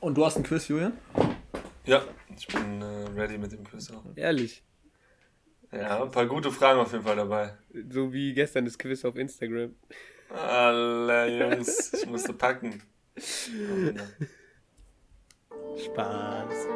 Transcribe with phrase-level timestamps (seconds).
[0.00, 0.92] Und du hast ein Quiz, Julian?
[1.84, 2.02] Ja,
[2.36, 4.04] ich bin äh, ready mit dem Quiz auch.
[4.14, 4.62] Ehrlich.
[5.72, 7.54] Ja, ein paar gute Fragen auf jeden Fall dabei.
[7.90, 9.74] So wie gestern das Quiz auf Instagram.
[10.30, 12.82] Alle Jungs, ich musste packen.
[15.76, 16.66] Spaß.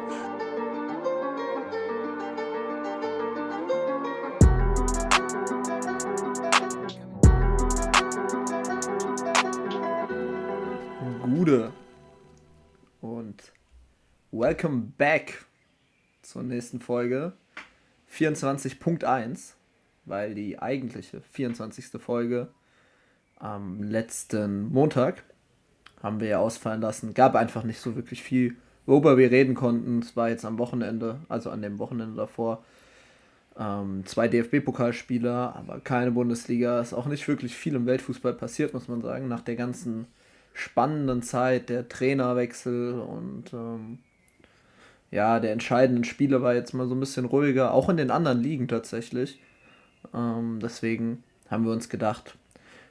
[11.21, 11.73] Gude.
[14.35, 15.45] Welcome back
[16.23, 17.33] zur nächsten Folge.
[18.11, 19.53] 24.1,
[20.05, 22.01] weil die eigentliche 24.
[22.01, 22.47] Folge
[23.37, 25.23] am letzten Montag
[26.01, 27.13] haben wir ja ausfallen lassen.
[27.13, 28.55] Gab einfach nicht so wirklich viel,
[28.87, 29.99] worüber wir reden konnten.
[29.99, 32.65] Es war jetzt am Wochenende, also an dem Wochenende davor,
[33.55, 36.81] ähm, zwei DFB-Pokalspiele, aber keine Bundesliga.
[36.81, 40.07] Ist auch nicht wirklich viel im Weltfußball passiert, muss man sagen, nach der ganzen
[40.53, 43.99] spannenden Zeit, der Trainerwechsel und ähm,
[45.13, 48.41] ja, der entscheidenden Spiele war jetzt mal so ein bisschen ruhiger, auch in den anderen
[48.41, 49.39] Ligen tatsächlich.
[50.11, 52.35] Ähm, deswegen haben wir uns gedacht,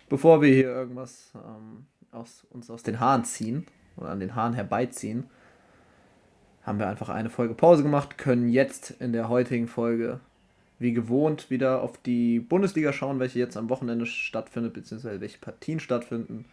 [0.09, 4.55] bevor wir hier irgendwas ähm, aus, uns aus den Haaren ziehen oder an den Haaren
[4.55, 5.25] herbeiziehen,
[6.63, 10.21] haben wir einfach eine Folge Pause gemacht, können jetzt in der heutigen Folge
[10.79, 15.81] wie gewohnt wieder auf die Bundesliga schauen, welche jetzt am Wochenende stattfindet, beziehungsweise welche Partien
[15.81, 16.45] stattfinden.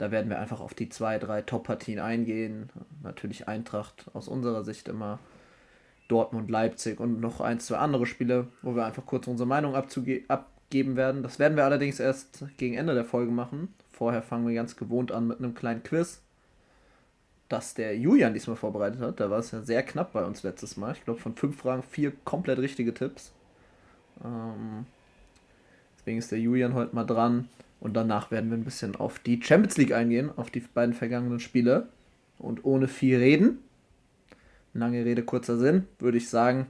[0.00, 2.70] Da werden wir einfach auf die zwei, drei Top-Partien eingehen.
[3.02, 5.18] Natürlich Eintracht aus unserer Sicht immer.
[6.08, 10.96] Dortmund, Leipzig und noch ein, zwei andere Spiele, wo wir einfach kurz unsere Meinung abgeben
[10.96, 11.22] werden.
[11.22, 13.74] Das werden wir allerdings erst gegen Ende der Folge machen.
[13.92, 16.22] Vorher fangen wir ganz gewohnt an mit einem kleinen Quiz,
[17.50, 19.20] das der Julian diesmal vorbereitet hat.
[19.20, 20.92] Da war es ja sehr knapp bei uns letztes Mal.
[20.94, 23.32] Ich glaube, von fünf Fragen vier komplett richtige Tipps.
[24.24, 24.86] Ähm,
[25.98, 27.50] deswegen ist der Julian heute mal dran.
[27.80, 31.40] Und danach werden wir ein bisschen auf die Champions League eingehen, auf die beiden vergangenen
[31.40, 31.88] Spiele.
[32.38, 33.58] Und ohne viel reden,
[34.74, 36.68] lange Rede, kurzer Sinn, würde ich sagen,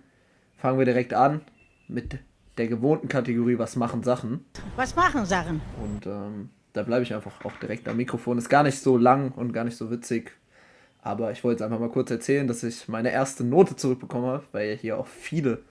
[0.57, 1.43] fangen wir direkt an
[1.89, 2.19] mit
[2.59, 4.45] der gewohnten Kategorie Was machen Sachen?
[4.77, 5.61] Was machen Sachen?
[5.83, 8.39] Und ähm, da bleibe ich einfach auch direkt am Mikrofon.
[8.39, 10.33] Ist gar nicht so lang und gar nicht so witzig.
[11.03, 14.77] Aber ich wollte jetzt einfach mal kurz erzählen, dass ich meine erste Note zurückbekomme, weil
[14.77, 15.63] hier auch viele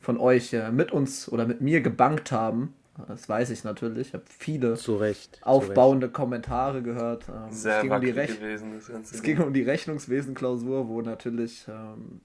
[0.00, 2.74] von euch äh, mit uns oder mit mir gebankt haben
[3.08, 4.08] das weiß ich natürlich.
[4.08, 7.28] Ich habe viele Recht, aufbauende Kommentare gehört.
[7.28, 10.88] Ähm, Sehr es ging, um die, Rech gewesen, das Ganze es ging um die Rechnungswesen-Klausur,
[10.88, 12.20] wo natürlich ähm,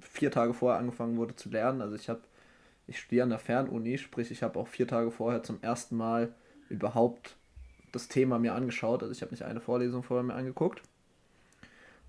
[0.00, 1.80] vier Tage vorher angefangen wurde zu lernen.
[1.80, 2.20] Also ich habe,
[2.86, 6.34] ich studiere an der Fernuni, sprich ich habe auch vier Tage vorher zum ersten Mal
[6.68, 7.36] überhaupt
[7.90, 9.02] das Thema mir angeschaut.
[9.02, 10.82] Also ich habe nicht eine Vorlesung vorher mir angeguckt.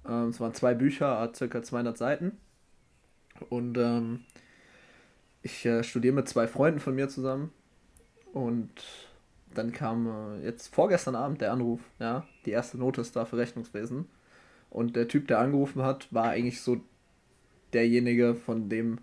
[0.06, 2.38] Ähm, es waren zwei Bücher, circa 200 Seiten.
[3.50, 4.25] Und ähm,
[5.41, 7.52] ich äh, studiere mit zwei Freunden von mir zusammen
[8.34, 8.70] und
[9.54, 13.38] dann kam äh, jetzt vorgestern Abend der Anruf, ja, die erste Note ist da für
[13.38, 14.08] Rechnungswesen.
[14.70, 16.82] Und der Typ, der angerufen hat, war eigentlich so
[17.74, 19.00] derjenige, von dem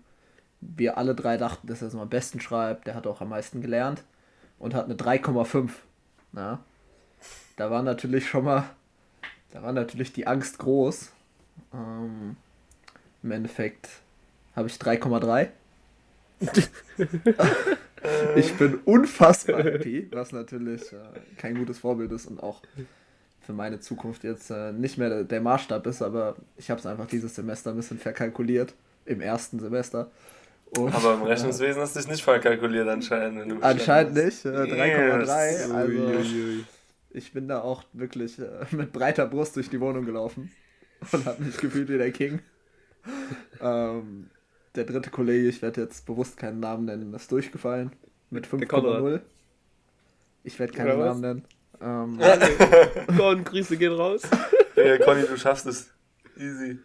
[0.59, 2.87] wir alle drei dachten, dass er es am besten schreibt.
[2.87, 4.03] Der hat auch am meisten gelernt
[4.59, 5.71] und hat eine 3,5.
[6.33, 6.59] Ja.
[7.55, 8.65] Da war natürlich schon mal,
[9.51, 11.11] da war natürlich die Angst groß.
[11.73, 12.35] Ähm,
[13.23, 13.87] Im Endeffekt
[14.55, 15.49] habe ich 3,3.
[18.35, 20.97] ich bin unfassbar happy, was natürlich äh,
[21.37, 22.61] kein gutes Vorbild ist und auch
[23.41, 27.07] für meine Zukunft jetzt äh, nicht mehr der, Maßstab ist, aber ich habe es einfach
[27.07, 28.73] dieses Semester ein bisschen verkalkuliert,
[29.05, 30.11] im ersten Semester.
[30.77, 33.61] Und, aber im Rechnungswesen äh, hast du dich nicht verkalkuliert anscheinend.
[33.63, 35.19] anscheinend nicht, 3,3.
[35.19, 35.71] Yes.
[35.71, 35.95] Also
[37.13, 40.51] ich bin da auch wirklich äh, mit breiter Brust durch die Wohnung gelaufen
[41.11, 42.39] und habe mich gefühlt wie der King.
[43.59, 44.29] ähm,
[44.75, 47.91] der dritte Kollege, ich werde jetzt bewusst keinen Namen nennen, ist durchgefallen
[48.31, 49.21] mit 5,0.
[50.43, 51.45] Ich werde keinen Namen nennen.
[51.81, 52.19] Ähm,
[53.17, 54.23] Con, Grüße gehen raus.
[54.75, 55.91] Ja, Conny, du schaffst es.
[56.37, 56.79] Easy.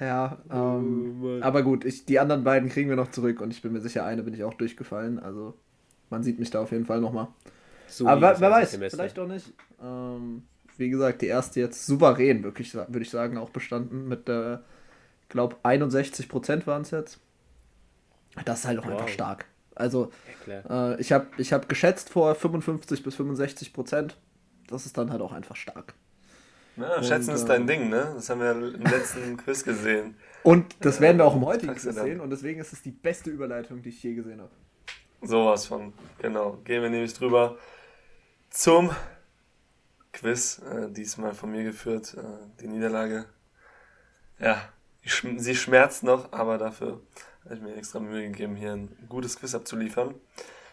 [0.00, 3.60] Ja, ähm, oh, aber gut, ich, die anderen beiden kriegen wir noch zurück und ich
[3.60, 5.18] bin mir sicher, eine bin ich auch durchgefallen.
[5.18, 5.54] Also
[6.08, 7.28] man sieht mich da auf jeden Fall nochmal.
[7.88, 9.52] So aber wer weiß, vielleicht auch nicht.
[9.82, 10.44] Ähm,
[10.78, 14.62] wie gesagt, die erste jetzt souverän, wirklich, würde ich sagen, auch bestanden mit der
[15.28, 17.18] glaube 61 Prozent waren es jetzt.
[18.44, 18.92] Das ist halt auch wow.
[18.92, 19.46] einfach stark.
[19.74, 20.10] Also
[20.46, 24.16] ja, äh, ich habe ich hab geschätzt vor 55 bis 65 Prozent.
[24.68, 25.94] Das ist dann halt auch einfach stark.
[26.76, 28.12] Ja, und, schätzen ist dein äh, Ding, ne?
[28.14, 30.16] Das haben wir im letzten Quiz gesehen.
[30.42, 32.20] Und das werden wir auch im heutigen Quiz sehen.
[32.20, 34.50] Und deswegen ist es die beste Überleitung, die ich je gesehen habe.
[35.20, 36.58] Sowas von, genau.
[36.64, 37.58] Gehen wir nämlich drüber
[38.50, 38.90] zum
[40.12, 40.60] Quiz.
[40.60, 42.16] Äh, diesmal von mir geführt.
[42.16, 42.22] Äh,
[42.60, 43.26] die Niederlage.
[44.38, 44.60] Ja,
[45.36, 47.00] sie schmerzt noch, aber dafür
[47.44, 50.14] habe ich mir extra Mühe gegeben, hier ein gutes Quiz abzuliefern.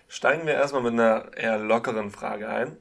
[0.07, 2.77] Steigen wir erstmal mit einer eher lockeren Frage ein.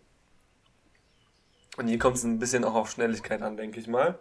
[1.76, 4.19] Und hier kommt es ein bisschen auch auf Schnelligkeit an, denke ich mal.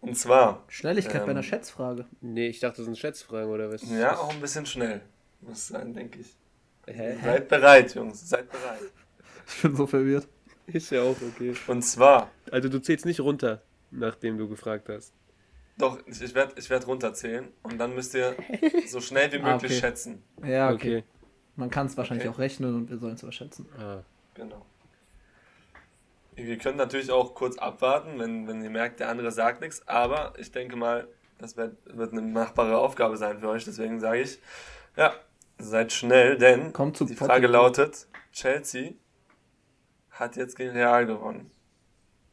[0.00, 1.44] Und zwar, Schnelligkeit bei einer Ähm.
[1.46, 2.04] Schätzfrage.
[2.20, 3.82] Nee, ich dachte, das sind Schätzfragen oder was?
[3.90, 5.00] ja, auch ein bisschen schnell.
[5.40, 6.36] Muss sein, denke ich.
[6.86, 7.16] Hä?
[7.22, 8.80] Seid bereit, Jungs, seid bereit.
[9.48, 10.26] Ich bin so verwirrt.
[10.66, 11.54] Ist ja auch okay.
[11.68, 13.62] Und zwar, Also du zählst nicht runter,
[13.92, 15.12] nachdem du gefragt hast.
[15.78, 18.34] Doch, ich, ich werde ich werd runterzählen und dann müsst ihr
[18.86, 19.80] so schnell wie Ah, möglich okay.
[19.80, 20.22] schätzen.
[20.44, 20.98] Ja, okay.
[20.98, 21.04] Okay.
[21.56, 22.34] Man kann es wahrscheinlich Okay.
[22.34, 23.66] auch rechnen und wir sollen es überschätzen.
[23.78, 24.02] Ah.
[24.34, 24.64] Genau.
[26.36, 30.34] Ihr könnt natürlich auch kurz abwarten, wenn, wenn ihr merkt, der andere sagt nichts, aber
[30.38, 31.08] ich denke mal,
[31.38, 33.64] das wird, wird eine machbare Aufgabe sein für euch.
[33.64, 34.38] Deswegen sage ich,
[34.96, 35.14] ja,
[35.58, 37.14] seid schnell, denn Kommt zu die.
[37.14, 38.92] Frage lautet, Chelsea
[40.10, 41.50] hat jetzt gegen Real gewonnen,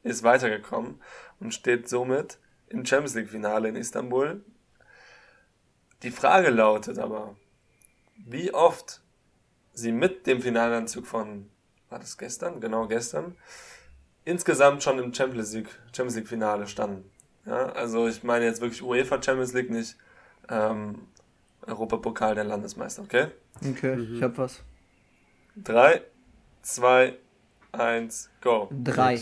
[0.04, 1.02] ist weitergekommen
[1.40, 2.40] und steht somit
[2.74, 4.44] im Champions League Finale in Istanbul.
[6.02, 7.36] Die Frage lautet aber,
[8.18, 9.02] wie oft
[9.74, 11.50] sie mit dem Finalanzug von,
[11.90, 12.60] war das gestern?
[12.60, 13.38] Genau, gestern,
[14.26, 17.10] insgesamt schon im Champions League, Champions League Finale standen.
[17.46, 19.96] Ja, also ich meine jetzt wirklich UEFA Champions League, nicht
[20.50, 21.08] ähm,
[21.66, 23.28] Europapokal der Landesmeister, okay?
[23.66, 24.62] Okay, ich hab was.
[25.58, 26.02] 3,
[26.64, 27.18] 2,
[27.72, 28.70] 1, go.
[28.84, 29.22] Drei.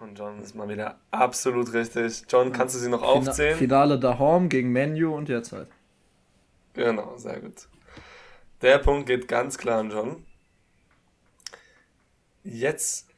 [0.00, 2.24] Und John ist mal wieder absolut richtig.
[2.28, 3.58] John, kannst du sie noch Fina aufzählen?
[3.58, 5.68] Finale daheim gegen Menu und jetzt halt.
[6.72, 7.68] Genau, sehr gut.
[8.62, 10.26] Der Punkt geht ganz klar an John.
[12.44, 13.08] Jetzt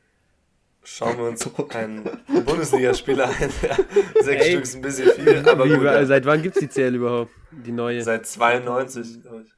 [0.82, 2.04] schauen wir uns einen
[2.44, 3.50] Bundesligaspieler an.
[3.62, 3.76] Ja,
[4.22, 4.50] sechs Ey.
[4.50, 6.06] Stück ist ein bisschen viel, aber Wie, gut.
[6.06, 7.30] Seit wann gibt's die CL überhaupt?
[7.52, 8.02] Die neue?
[8.02, 9.54] Seit 92, glaube ich.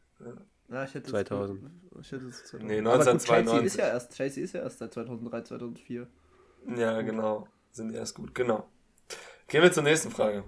[0.71, 1.71] Ja, ich hätte 2000.
[2.01, 2.69] Ich hätte es 2000.
[2.69, 3.67] Nee, Aber gut, Chelsea 1992.
[3.67, 6.07] ist ja erst, Chelsea ist ja erst seit 2003, 2004.
[6.67, 7.49] Ja, genau.
[7.73, 8.69] Sind erst gut, genau.
[9.49, 10.45] Gehen wir zur nächsten Frage.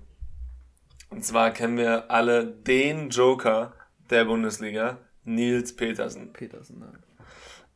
[1.11, 3.75] Und zwar kennen wir alle den Joker
[4.11, 6.33] der Bundesliga, Nils Petersen.
[6.33, 6.93] Petersen, ne?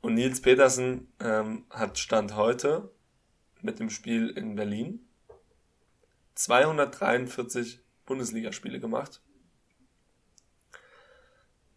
[0.00, 2.90] Und Nils Petersen ähm, hat Stand heute
[3.60, 5.06] mit dem Spiel in Berlin
[6.34, 9.20] 243 Bundesligaspiele gemacht.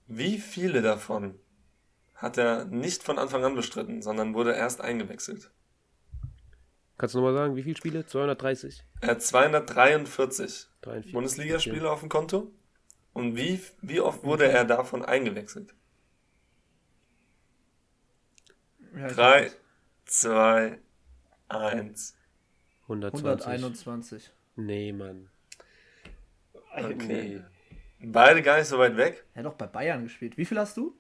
[0.08, 1.38] Wie viele davon
[2.16, 5.52] hat er nicht von Anfang an bestritten, sondern wurde erst eingewechselt?
[6.98, 8.06] Kannst du nochmal sagen, wie viele Spiele?
[8.06, 8.84] 230?
[9.02, 11.14] Er hat 243 43?
[11.14, 12.52] Bundesligaspiele auf dem Konto.
[13.14, 15.74] Und wie, wie oft wurde er davon eingewechselt?
[18.96, 19.56] Ja, ich Drei, hab
[20.06, 20.80] zwei,
[21.48, 22.16] eins.
[22.84, 23.48] 120.
[23.48, 24.32] 121.
[24.56, 25.30] Nee, Mann.
[26.76, 26.96] Okay.
[26.96, 27.42] Nee.
[28.06, 29.24] Beide gar nicht so weit weg.
[29.34, 30.38] Er hat doch bei Bayern gespielt.
[30.38, 30.96] Wie viel hast du?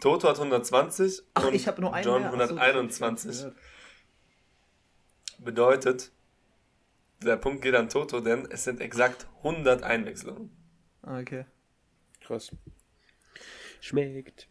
[0.00, 2.28] Toto hat 120 Ach, und ich habe nur einen John mehr.
[2.28, 3.30] Ach so, das hab ich 121.
[3.38, 3.56] gehört.
[5.38, 6.12] Bedeutet,
[7.22, 10.50] der Punkt geht an Toto, denn es sind exakt 100 Einwechslungen.
[11.02, 11.46] Ah, okay.
[12.20, 12.54] Krass.
[13.80, 14.48] Schmeckt.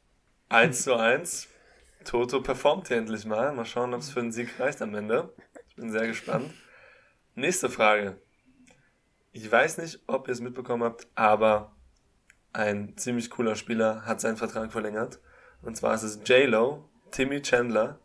[0.49, 1.47] 1 zu 1.
[2.05, 3.53] Toto performt hier endlich mal.
[3.53, 5.33] Mal schauen, ob es für einen Sieg reicht am Ende.
[5.67, 6.53] Ich bin sehr gespannt.
[7.35, 8.19] Nächste Frage.
[9.31, 11.75] Ich weiß nicht, ob ihr es mitbekommen habt, aber
[12.53, 15.19] ein ziemlich cooler Spieler hat seinen Vertrag verlängert.
[15.61, 17.99] Und zwar ist es J-Lo, Timmy Chandler.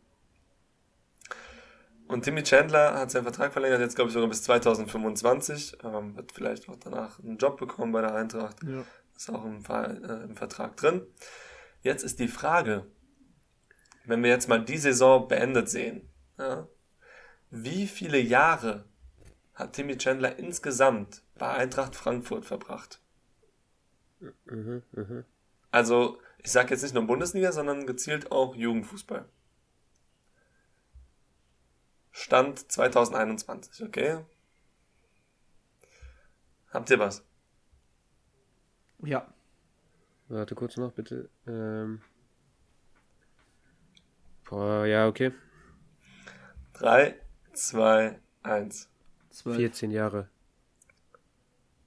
[2.13, 5.79] Und Timmy Chandler hat seinen Vertrag verlängert, jetzt glaube ich sogar bis 2025.
[5.83, 8.63] Ähm, wird vielleicht auch danach einen Job bekommen bei der Eintracht.
[8.63, 8.85] Ja.
[9.17, 11.07] Ist auch im, äh, im Vertrag drin.
[11.81, 12.87] Jetzt ist die Frage,
[14.05, 16.69] wenn wir jetzt mal die Saison beendet sehen, ja,
[17.51, 18.85] wie viele Jahre
[19.55, 23.01] hat Timmy Chandler insgesamt bei Eintracht Frankfurt verbracht?
[24.45, 25.25] Mhm, mhm.
[25.71, 29.25] Also, ich sage jetzt nicht nur Bundesliga, sondern gezielt auch Jugendfußball.
[32.13, 34.25] Stand 2021, okay?
[36.71, 37.25] Habt ihr was?
[39.03, 39.27] Ja.
[40.29, 41.29] Warte kurz noch, bitte.
[41.47, 42.01] Ähm.
[44.49, 45.33] Boah, ja, okay.
[46.75, 47.19] 3,
[47.53, 48.89] 2, 1.
[49.31, 49.57] 12.
[49.57, 50.29] 14 Jahre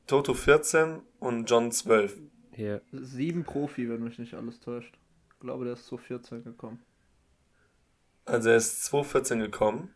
[0.07, 2.19] Toto 14 und John 12.
[2.51, 2.81] her.
[2.91, 4.95] Sieben Profi, wenn mich nicht alles täuscht.
[5.33, 6.83] Ich glaube, der ist zu 14 gekommen.
[8.25, 9.94] Also er ist 2014 gekommen.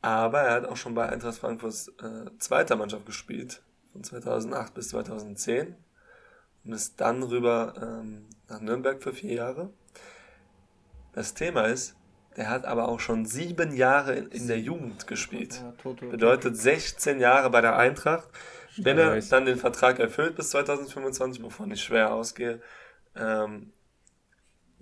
[0.00, 3.62] Aber er hat auch schon bei Eintracht Frankfurts äh, zweiter Mannschaft gespielt.
[3.92, 5.74] Von 2008 bis 2010.
[6.64, 9.70] Und ist dann rüber ähm, nach Nürnberg für vier Jahre.
[11.12, 11.96] Das Thema ist,
[12.36, 15.62] der hat aber auch schon sieben Jahre in, in der Jugend gespielt.
[15.84, 15.92] Ja.
[16.08, 18.28] Bedeutet 16 Jahre bei der Eintracht.
[18.76, 22.60] Wenn er dann den Vertrag erfüllt bis 2025, wovon ich schwer ausgehe,
[23.16, 23.72] ähm,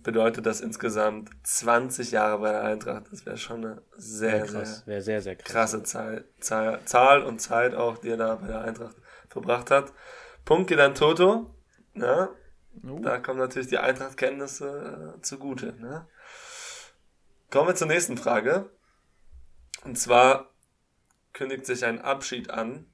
[0.06, 3.04] bedeutet das insgesamt 20 Jahre bei der Eintracht.
[3.10, 4.82] Das wäre schon eine sehr, Sehr krass.
[4.86, 5.52] sehr sehr, sehr krass.
[5.52, 8.96] krasse Zahl, Zahl, Zahl und Zeit auch, die er da bei der Eintracht
[9.28, 9.92] verbracht hat.
[10.44, 11.54] Punkt geht an Toto.
[11.94, 12.30] Ja,
[12.86, 12.98] Oh.
[13.00, 15.72] da kommen natürlich die Eintracht-Kenntnisse äh, zugute.
[15.80, 16.06] Ne?
[17.50, 18.70] Kommen wir zur nächsten Frage.
[19.84, 20.50] Und zwar
[21.32, 22.84] kündigt sich ein Abschied an,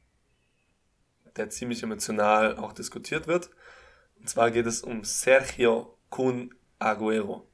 [1.36, 3.50] der ziemlich emotional auch diskutiert wird.
[4.20, 6.54] Und zwar geht es um Sergio Kun
[6.84, 7.46] Aguero.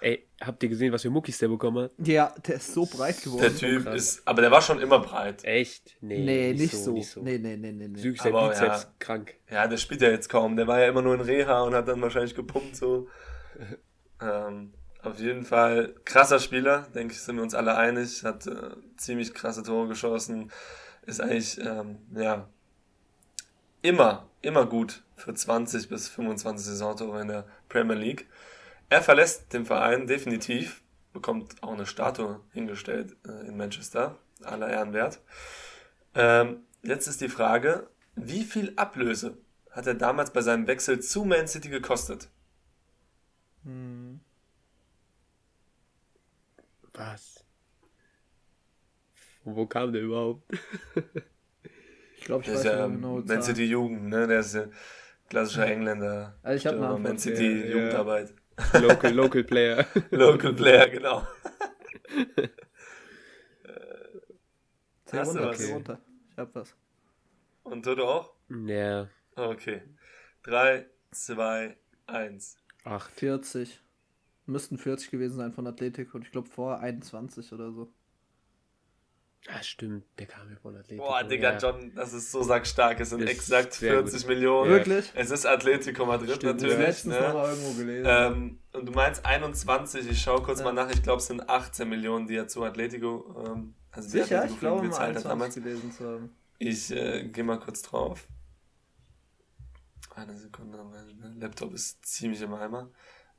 [0.00, 1.92] Ey, habt ihr gesehen, was für Muckis der bekommen hat?
[1.98, 3.42] Ja, der ist so breit geworden.
[3.42, 5.42] Der Typ ist, aber der war schon immer breit.
[5.44, 5.96] Echt?
[6.00, 6.92] Nee, Nee, nicht, so.
[7.22, 7.88] Nee, nee, nee, nee.
[7.88, 8.00] nee.
[8.00, 8.88] Zügig sein Aber Bizeps ja.
[8.98, 9.34] krank.
[9.50, 10.56] Ja, der spielt ja jetzt kaum.
[10.56, 13.08] Der war ja immer nur in Reha und hat dann wahrscheinlich gepumpt so.
[14.20, 18.22] ähm, auf jeden Fall krasser Spieler, denke ich, sind wir uns alle einig.
[18.22, 20.50] Hat äh, ziemlich krasse Tore geschossen.
[21.06, 22.48] Ist eigentlich, ähm, ja,
[23.82, 28.28] immer, immer gut für 20 bis 25 Saisontore in der Premier League.
[28.88, 34.92] Er verlässt den Verein definitiv, bekommt auch eine Statue hingestellt äh, in Manchester, aller Ehren
[34.92, 35.20] wert.
[36.14, 39.36] Ähm, jetzt ist die Frage, wie viel Ablöse
[39.70, 42.28] hat er damals bei seinem Wechsel zu Man City gekostet?
[43.64, 44.20] Hm.
[46.94, 47.44] Was?
[49.44, 50.50] Wo kam der überhaupt?
[52.26, 53.20] Ich glaube, ich Der weiß ist ja nicht genau.
[53.24, 54.26] Man City Jugend, ne?
[54.26, 54.64] Der ist ja
[55.28, 56.36] klassischer Engländer.
[56.42, 57.02] Also ich hab eine Antwort.
[57.04, 57.76] Man City Ja, ja.
[57.76, 58.34] Jugendarbeit.
[58.82, 59.86] Local, Local Player.
[60.10, 61.24] Local Player, genau.
[65.04, 66.00] Zähl Hast du runter, runter.
[66.32, 66.74] Ich hab was.
[67.62, 68.34] Und Toto auch?
[68.48, 69.82] ja, Okay.
[70.42, 71.76] 3, 2,
[72.08, 72.56] 1.
[72.82, 73.12] acht.
[73.12, 73.80] 40.
[74.46, 77.92] Müssten 40 gewesen sein von Athletik und ich glaube vorher 21 oder so.
[79.48, 81.04] Ah, stimmt, der kam ja von Atletico.
[81.06, 81.58] Boah, Digga, ja.
[81.58, 82.98] John, das ist so sackstark.
[82.98, 84.28] Es sind Ist exakt sehr 40 gut.
[84.28, 84.70] Millionen.
[84.70, 85.12] Wirklich?
[85.14, 86.56] Es ist Atletico Madrid Stimmt.
[86.56, 86.78] Ich natürlich.
[86.86, 87.20] letztens Ne?
[87.20, 88.06] noch mal irgendwo gelesen.
[88.08, 90.64] Ähm, und du meinst 21, ich schaue kurz Ja.
[90.64, 94.22] mal nach, ich glaube es sind 18 Millionen, die er zu Atletico, ähm, also die
[94.22, 94.38] Sicher?
[94.38, 95.54] Atletico Ich glaube gezahlt hat 21 damals.
[95.54, 96.36] gelesen zu haben.
[96.58, 98.26] Ich äh, gehe mal kurz drauf.
[100.14, 102.90] Eine Sekunde, mein Laptop ist ziemlich im Eimer.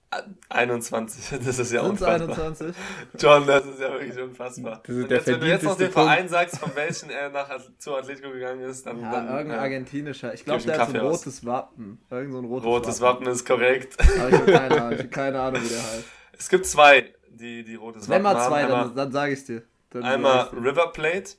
[0.09, 2.13] Ah, 21, das ist ja Sind's unfassbar.
[2.29, 2.75] 21?
[3.19, 4.81] John, das ist ja wirklich unfassbar.
[4.85, 6.09] Das ist der jetzt, wenn du jetzt noch den Punkt.
[6.09, 9.61] Verein sagst, von welchen er nach zu Atletico gegangen ist, dann, Ja, dann irgendein äh,
[9.61, 10.33] argentinischer.
[10.33, 11.19] Ich glaube, der hat so ein aus.
[11.19, 11.99] rotes Wappen.
[12.09, 13.97] Irgend so ein rotes, rotes Wappen ist korrekt.
[14.19, 14.99] Aber ich habe keine Ahnung.
[14.99, 16.03] Ich keine Ahnung, wie der heißt.
[16.39, 18.71] Es gibt zwei, die, die rotes Wenn Wappen mal zwei, haben.
[18.71, 19.63] dann, dann sage ich dir.
[20.01, 21.31] Einmal River Plate,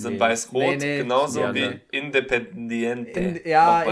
[0.00, 0.20] sind Nee.
[0.20, 0.98] weiß-rot, Nee, nee.
[0.98, 1.80] genauso Ja, wie nein.
[1.90, 3.20] Independiente.
[3.20, 3.86] In, ja, auch.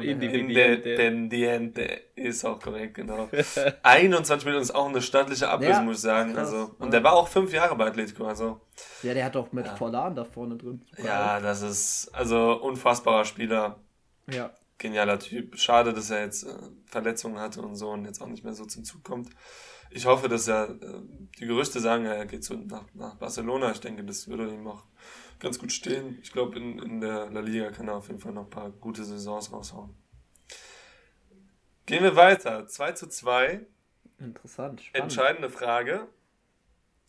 [0.00, 0.54] Independiente.
[0.54, 0.64] Ja.
[0.74, 2.00] Independiente.
[2.16, 3.28] Ist auch korrekt, genau.
[3.82, 6.34] 21 Millionen ist auch eine stattliche Ablöse, Ja, muss ich sagen.
[6.34, 6.52] krass.
[6.52, 8.60] Also, und der war auch fünf Jahre bei Atletico, also
[9.02, 9.74] Ja, der hat doch mit Ja.
[9.76, 10.82] Forlan da vorne drin.
[11.02, 13.78] ja, das ist also unfassbarer Spieler,
[14.30, 14.50] Ja.
[14.78, 15.58] genialer Typ.
[15.58, 16.48] Schade, dass er jetzt äh,
[16.86, 19.28] Verletzungen hatte und so und jetzt auch nicht mehr so zum Zug kommt.
[19.94, 21.00] Ich hoffe, dass er, äh,
[21.38, 23.70] die Gerüchte sagen, er geht so nach, nach Barcelona.
[23.70, 24.82] Ich denke, das würde ihm auch
[25.38, 26.18] ganz gut stehen.
[26.20, 28.70] Ich glaube, in, in der La Liga kann er auf jeden Fall noch ein paar
[28.70, 29.94] gute Saisons raushauen.
[31.86, 32.66] Gehen wir weiter.
[32.66, 33.64] 2 zu 2.
[34.18, 34.82] Interessant.
[34.82, 35.04] Spannend.
[35.04, 36.08] Entscheidende Frage.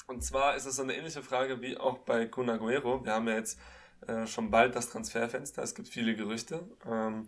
[0.06, 3.04] Und zwar ist es so eine ähnliche Frage wie auch bei Kun Agüero.
[3.04, 3.60] Wir haben ja jetzt
[4.06, 5.64] äh, schon bald das Transferfenster.
[5.64, 6.68] Es gibt viele Gerüchte.
[6.86, 7.28] Ähm,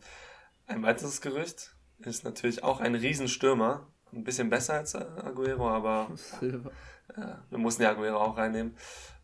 [0.68, 3.88] ein weiteres Gerücht ist natürlich auch ein Riesenstürmer.
[4.14, 6.72] Ein bisschen besser als äh, Aguero, aber Silber.
[7.16, 8.76] äh, wir mussten ja Aguero auch reinnehmen.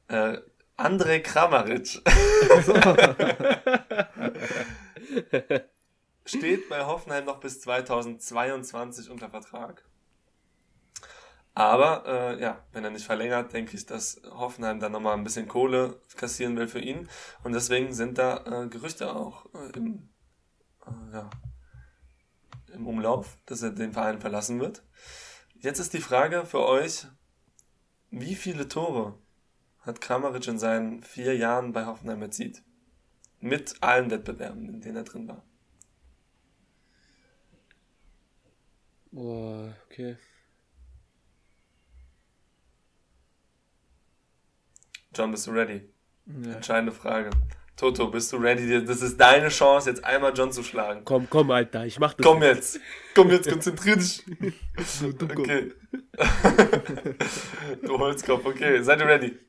[0.08, 0.38] Äh,
[0.78, 1.88] André Kramaric
[6.26, 9.84] steht bei Hoffenheim noch bis 2022 unter Vertrag.
[11.56, 15.48] Aber äh, ja, wenn er nicht verlängert, denke ich, dass Hoffenheim dann nochmal ein bisschen
[15.48, 17.08] Kohle kassieren will für ihn.
[17.44, 20.10] Und deswegen sind da äh, Gerüchte auch äh, im,
[20.88, 21.30] äh, ja,
[22.74, 24.84] im Umlauf, dass er den Verein verlassen wird.
[25.56, 27.08] Jetzt ist die Frage für euch,
[28.10, 29.18] wie viele Tore
[29.80, 32.64] hat Kramaric in seinen vier Jahren bei Hoffenheim erzielt?
[33.40, 35.44] Mit allen Wettbewerben, in denen er drin war.
[39.12, 40.18] Boah, okay.
[45.16, 45.88] John, bist du ready?
[46.26, 46.54] Ja.
[46.54, 47.30] Entscheidende Frage.
[47.76, 48.86] Toto, bist du ready?
[48.86, 51.02] Das ist deine Chance, jetzt einmal John zu schlagen.
[51.06, 52.24] Komm, komm, Alter, ich mach das.
[52.24, 52.80] Komm jetzt.
[53.16, 54.24] Komm jetzt, konzentrier dich.
[55.18, 55.26] Du.
[55.26, 55.72] Okay.
[57.82, 58.82] du Holzkopf, okay.
[58.84, 59.40] Seid ihr ready?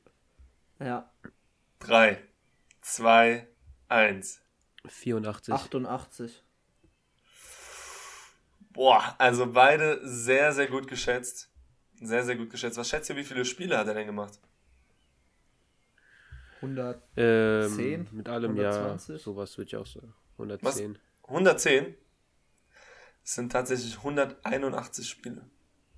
[0.79, 1.11] ja.
[1.79, 2.23] Drei,
[2.81, 3.47] zwei,
[3.89, 4.41] eins.
[4.87, 5.53] 84.
[5.53, 6.43] 88.
[8.69, 11.51] Boah, also beide sehr, sehr gut geschätzt.
[12.01, 12.77] Sehr, sehr gut geschätzt.
[12.77, 14.39] Was schätzt ihr, wie viele Spiele hat er denn gemacht?
[16.65, 17.01] 100.
[17.17, 18.07] Ähm, 10?
[18.11, 19.09] Mit allem, 120?
[19.15, 19.19] ja.
[19.19, 20.13] Sowas würde ich auch sagen.
[20.37, 20.97] 110.
[21.23, 21.95] 110?
[23.23, 25.41] Es sind tatsächlich 181 Spiele.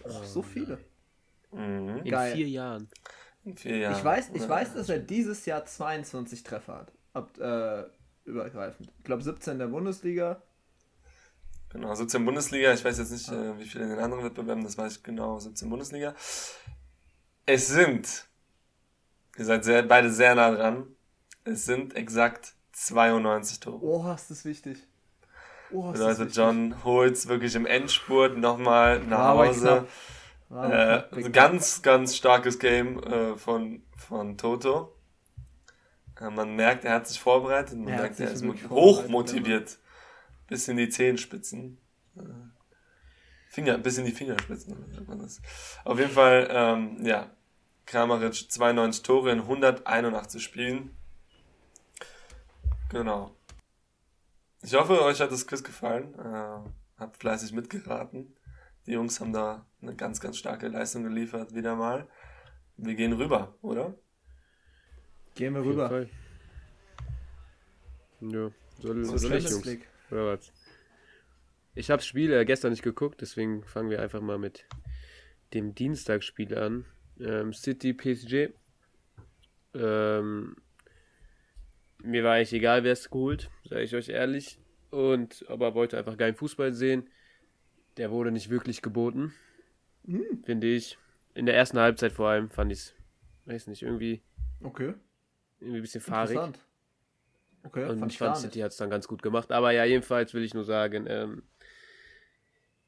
[0.03, 0.77] Oh, so viele.
[1.51, 1.97] Mhm.
[1.97, 2.35] In Geil.
[2.35, 2.87] vier Jahren.
[3.43, 3.97] In vier Jahren.
[3.97, 6.91] Ich weiß, ich weiß, dass er dieses Jahr 22 Treffer hat.
[7.13, 7.83] Ab, äh,
[8.25, 8.91] übergreifend.
[8.97, 10.41] Ich glaube 17 in der Bundesliga.
[11.69, 12.73] Genau, 17 Bundesliga.
[12.73, 15.39] Ich weiß jetzt nicht, äh, wie viele in den anderen Wettbewerben, das weiß ich genau,
[15.39, 16.15] 17 Bundesliga.
[17.45, 18.26] Es sind,
[19.37, 20.87] ihr seid sehr, beide sehr nah dran,
[21.43, 23.83] es sind exakt 92 Tore.
[23.83, 24.77] Oh, ist das wichtig.
[25.71, 29.87] Oh, ist Bedeutet, John holt es wirklich im Endspurt nochmal nach Hause.
[30.49, 34.95] Äh, ein ganz, ganz starkes Game äh, von, von Toto.
[36.19, 39.77] Äh, man merkt, er hat sich vorbereitet, man er merkt, er ist hoch motiviert.
[40.47, 41.77] Bis in die Zehenspitzen.
[42.15, 42.21] Äh,
[43.49, 44.75] Finger, bis in die Fingerspitzen.
[45.83, 47.29] Auf jeden Fall, ähm, ja,
[47.87, 50.91] Kramaric 92 Tore in 181 Spielen.
[52.89, 53.35] Genau.
[54.61, 56.13] Ich hoffe, euch hat das Quiz gefallen.
[56.19, 58.35] Äh, habt fleißig mitgeraten.
[58.85, 62.07] Die Jungs haben da eine ganz, ganz starke Leistung geliefert, wieder mal.
[62.75, 63.95] Wir gehen rüber, oder?
[65.35, 66.07] Gehen wir rüber.
[68.19, 69.67] Ja, soll, soll, soll ich, Jungs?
[70.11, 70.51] Oder was?
[71.73, 74.65] Ich habe das Spiel äh, gestern nicht geguckt, deswegen fangen wir einfach mal mit
[75.53, 76.85] dem Dienstagsspiel an.
[77.19, 78.53] Ähm, City PSG.
[79.73, 80.55] Ähm,
[81.99, 84.59] mir war eigentlich egal, wer es geholt, sage ich euch ehrlich.
[84.89, 87.09] Und aber wollte einfach geilen Fußball sehen.
[87.97, 89.33] Der wurde nicht wirklich geboten,
[90.05, 90.43] hm.
[90.43, 90.97] finde ich.
[91.33, 92.95] In der ersten Halbzeit vor allem fand ich es,
[93.45, 94.21] weiß nicht, irgendwie.
[94.61, 94.93] Okay.
[95.59, 96.37] Irgendwie ein bisschen fahrig.
[97.63, 99.51] Okay, und fand ich fand City hat es dann ganz gut gemacht.
[99.51, 101.43] Aber ja, jedenfalls will ich nur sagen, ähm,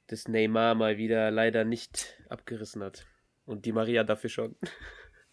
[0.07, 3.05] dass Neymar mal wieder leider nicht abgerissen hat.
[3.50, 4.56] Und die Maria dafür schon.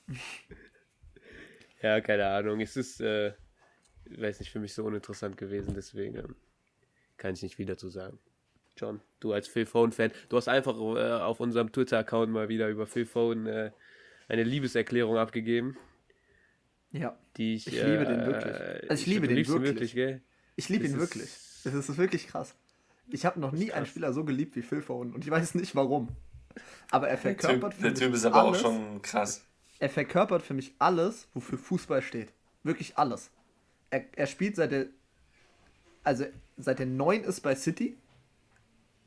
[1.83, 2.63] ja, keine Ahnung.
[2.63, 3.35] Es ist, äh,
[4.07, 6.35] weiß nicht, für mich so uninteressant gewesen, deswegen ähm,
[7.19, 8.19] kann ich nicht wieder zu sagen.
[8.75, 12.87] John, du als Phil Phone-Fan, du hast einfach äh, auf unserem Twitter-Account mal wieder über
[12.87, 13.71] Phil Phone äh,
[14.29, 15.77] eine Liebeserklärung abgegeben.
[16.93, 17.19] Ja.
[17.37, 18.91] Die ich, ich liebe den äh, wirklich.
[18.91, 19.63] Also ich, liebe den wirklich.
[19.63, 20.23] wirklich gell?
[20.55, 21.29] Ich liebe ihn wirklich.
[21.65, 22.57] Das ist wirklich krass.
[23.11, 25.75] Ich habe noch nie einen Spieler so geliebt wie Phil Foden und ich weiß nicht
[25.75, 26.17] warum.
[26.91, 27.99] Aber er verkörpert für der mich.
[27.99, 29.45] Der Typ ist aber alles, auch schon krass.
[29.79, 32.33] Er verkörpert für mich alles, wofür Fußball steht.
[32.63, 33.31] Wirklich alles.
[33.91, 34.87] Er, er spielt seit der.
[36.05, 36.25] Also
[36.57, 37.97] seit der 9 ist bei City.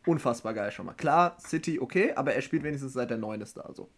[0.05, 0.93] Unfassbar geil schon mal.
[0.93, 3.61] Klar, City okay, aber er spielt wenigstens seit der 9 ist da.
[3.61, 3.89] Also.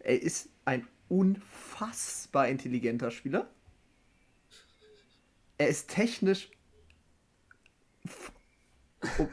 [0.00, 3.48] Er ist ein unfassbar intelligenter Spieler.
[5.58, 6.50] Er ist technisch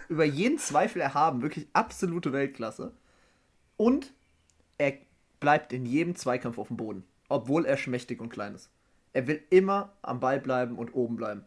[0.10, 2.94] über jeden Zweifel erhaben, wirklich absolute Weltklasse.
[3.78, 4.14] Und
[4.78, 4.94] er
[5.40, 8.70] bleibt in jedem Zweikampf auf dem Boden, obwohl er schmächtig und klein ist.
[9.14, 11.46] Er will immer am Ball bleiben und oben bleiben.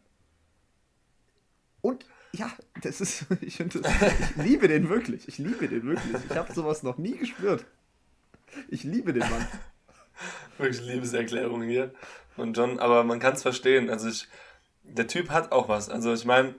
[1.83, 2.51] Und ja,
[2.83, 5.29] das ist, ich, das, ich liebe den wirklich.
[5.29, 6.25] Ich liebe den wirklich.
[6.29, 7.65] Ich habe sowas noch nie gespürt.
[8.69, 9.47] Ich liebe den Mann.
[10.59, 11.95] Wirklich Liebeserklärung hier
[12.35, 13.89] von John, aber man kann es verstehen.
[13.89, 14.29] Also ich,
[14.83, 15.89] der Typ hat auch was.
[15.89, 16.55] Also ich meine,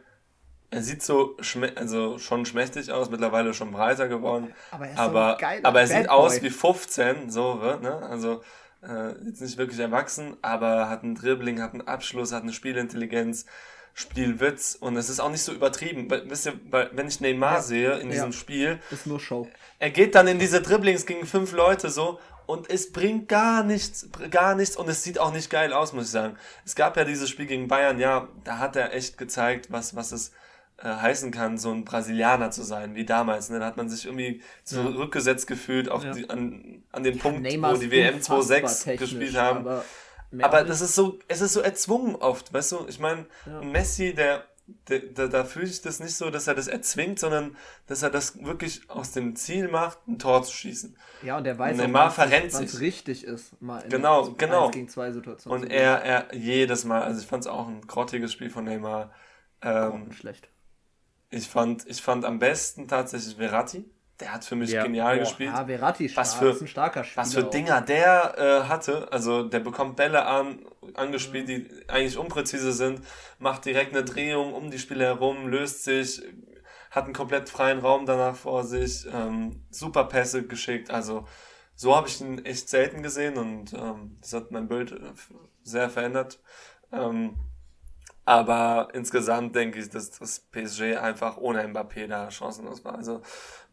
[0.72, 1.38] er sieht so
[1.76, 4.54] also schon schmächtig aus, mittlerweile schon breiter geworden.
[4.72, 8.02] Aber er, aber, so aber er sieht aus wie 15, so, ne?
[8.10, 8.42] Also
[8.82, 13.46] äh, jetzt nicht wirklich erwachsen, aber hat einen Dribbling, hat einen Abschluss, hat eine Spielintelligenz,
[13.94, 16.10] Spielwitz und es ist auch nicht so übertrieben.
[16.10, 17.62] Wisst ihr, wenn ich Neymar ja.
[17.62, 18.38] sehe in diesem ja.
[18.38, 19.50] Spiel, ist nur Show.
[19.80, 24.08] Er geht dann in diese Dribblings gegen fünf Leute so und es bringt gar nichts,
[24.30, 26.38] gar nichts und es sieht auch nicht geil aus, muss ich sagen.
[26.66, 30.14] Es gab ja dieses Spiel gegen Bayern, ja, da hat er echt gezeigt, was, was
[30.14, 30.32] es
[30.84, 33.50] äh, heißen kann, so ein Brasilianer zu sein, wie damals.
[33.50, 33.60] Ne?
[33.60, 35.56] Da hat man sich irgendwie zurückgesetzt ja.
[35.56, 36.14] gefühlt auf ja.
[36.14, 39.68] die, an, an den Punkt, wo die WM 2.6 gespielt haben.
[39.68, 39.84] Aber,
[40.42, 42.86] aber das ist so, es ist so erzwungen oft, weißt du?
[42.88, 43.26] Ich meine.
[43.62, 44.46] Messi, der
[44.86, 47.56] da, da fühle ich das nicht so, dass er das erzwingt, sondern
[47.88, 50.96] dass er das wirklich aus dem Ziel macht, ein Tor zu schießen.
[51.24, 52.80] Ja, und er weiß und Neymar auch, sich.
[52.80, 54.70] richtig ist, mal in genau, genau.
[54.72, 55.64] gegen zwei Situationen.
[55.64, 59.12] Und er, er jedes Mal, also ich fand es auch ein grottiges Spiel von Neymar.
[59.62, 60.50] Ähm, schlecht.
[61.32, 63.86] Ich fand, ich fand am besten tatsächlich Verratti.
[64.20, 64.84] Der hat für mich ja.
[64.84, 65.52] genial Boah, gespielt.
[65.52, 67.26] Ja, Verratti ist, was für, ist ein starker Spieler.
[67.26, 67.86] Was für Dinger auch.
[67.86, 69.12] der äh, hatte.
[69.12, 73.02] Also der bekommt Bälle an, angespielt, die eigentlich unpräzise sind,
[73.40, 76.22] macht direkt eine Drehung um die Spieler herum, löst sich,
[76.92, 80.92] hat einen komplett freien Raum danach vor sich, ähm, super Pässe geschickt.
[80.92, 81.26] Also
[81.76, 85.14] so habe ich ihn echt selten gesehen und ähm, das hat mein Bild äh,
[85.64, 86.40] sehr verändert.
[86.92, 87.38] Ähm,
[88.26, 92.96] aber insgesamt denke ich, dass das PSG einfach ohne Mbappé da chancenlos war.
[92.96, 93.22] Also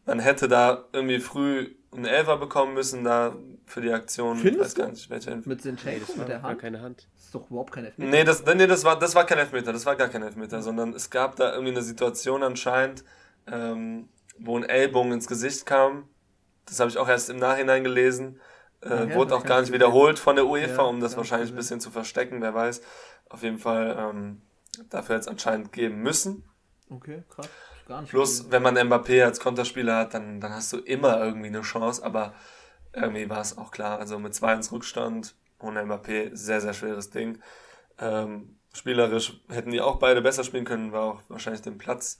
[0.05, 3.35] man hätte da irgendwie früh einen Elfer bekommen müssen da
[3.65, 4.37] für die Aktion.
[4.37, 6.59] Findest ich weiß gar nicht, welche Mit Sinchenko, mit der Hand?
[6.59, 7.07] keine Hand.
[7.15, 8.09] Das ist doch überhaupt kein Elfmeter.
[8.09, 10.93] Nee, das, nee, das, war, das war kein Elfmeter, das war gar kein Elfmeter, sondern
[10.93, 13.03] es gab da irgendwie eine Situation anscheinend,
[13.47, 14.09] ähm,
[14.39, 16.07] wo ein Ellbogen ins Gesicht kam.
[16.65, 18.39] Das habe ich auch erst im Nachhinein gelesen.
[18.81, 21.81] Äh, wurde auch gar nicht wiederholt von der UEFA, ja, um das wahrscheinlich ein bisschen
[21.81, 22.81] zu verstecken, wer weiß.
[23.29, 24.41] Auf jeden Fall ähm,
[24.89, 26.43] dafür jetzt anscheinend geben müssen.
[26.89, 27.49] Okay, krass.
[27.87, 31.47] Gar nicht Plus, wenn man Mbappé als Konterspieler hat, dann, dann hast du immer irgendwie
[31.47, 32.33] eine Chance, aber
[32.93, 33.99] irgendwie war es auch klar.
[33.99, 37.39] Also mit 2 ins Rückstand ohne Mbappé, sehr, sehr schweres Ding.
[37.97, 42.19] Ähm, spielerisch hätten die auch beide besser spielen können, war auch wahrscheinlich den Platz,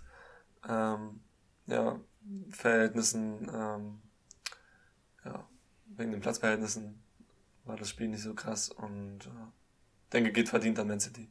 [0.67, 1.21] ähm,
[1.67, 1.99] ja,
[2.49, 4.01] Verhältnissen, ähm,
[5.99, 6.95] wegen den Platzverhältnissen
[7.65, 11.27] war das Spiel nicht so krass und äh, denke, geht verdient an Man City.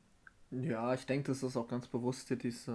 [0.50, 2.72] Ja, ich denke, dass das auch ganz bewusst Citys äh,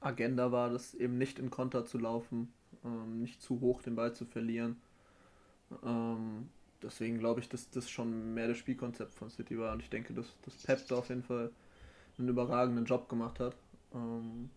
[0.00, 2.52] Agenda war, das eben nicht in Konter zu laufen,
[2.84, 4.76] ähm, nicht zu hoch den Ball zu verlieren.
[5.82, 6.48] Ähm,
[6.82, 10.12] deswegen glaube ich, dass das schon mehr das Spielkonzept von City war und ich denke,
[10.12, 11.50] dass, dass Pep da auf jeden Fall
[12.18, 13.56] einen überragenden Job gemacht hat.
[13.94, 14.50] Ähm,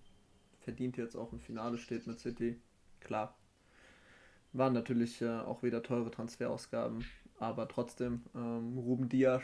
[0.62, 2.60] verdient jetzt auch im Finale steht mit City.
[3.00, 3.36] Klar.
[4.54, 7.06] Waren natürlich äh, auch wieder teure Transferausgaben,
[7.40, 9.44] aber trotzdem, ähm, Ruben Dias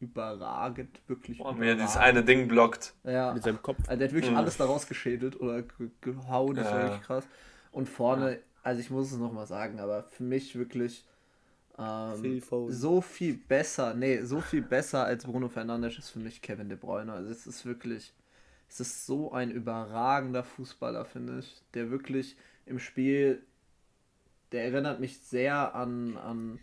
[0.00, 1.38] überragend, wirklich.
[1.38, 2.94] Boah, mir dieses eine Ding blockt.
[3.04, 3.32] Ja.
[3.32, 3.78] Mit seinem Kopf.
[3.86, 4.36] Also der hat wirklich mhm.
[4.36, 5.62] alles daraus geschädelt oder
[6.00, 6.72] gehauen, das ja.
[6.72, 7.24] war wirklich krass.
[7.72, 8.38] Und vorne, ja.
[8.62, 11.04] also ich muss es nochmal sagen, aber für mich wirklich
[11.78, 16.68] ähm, so viel besser, nee, so viel besser als Bruno Fernandes ist für mich Kevin
[16.68, 17.12] De Bruyne.
[17.12, 18.12] Also es ist wirklich,
[18.68, 23.44] es ist so ein überragender Fußballer, finde ich, der wirklich im Spiel,
[24.54, 26.60] der erinnert mich sehr an, an,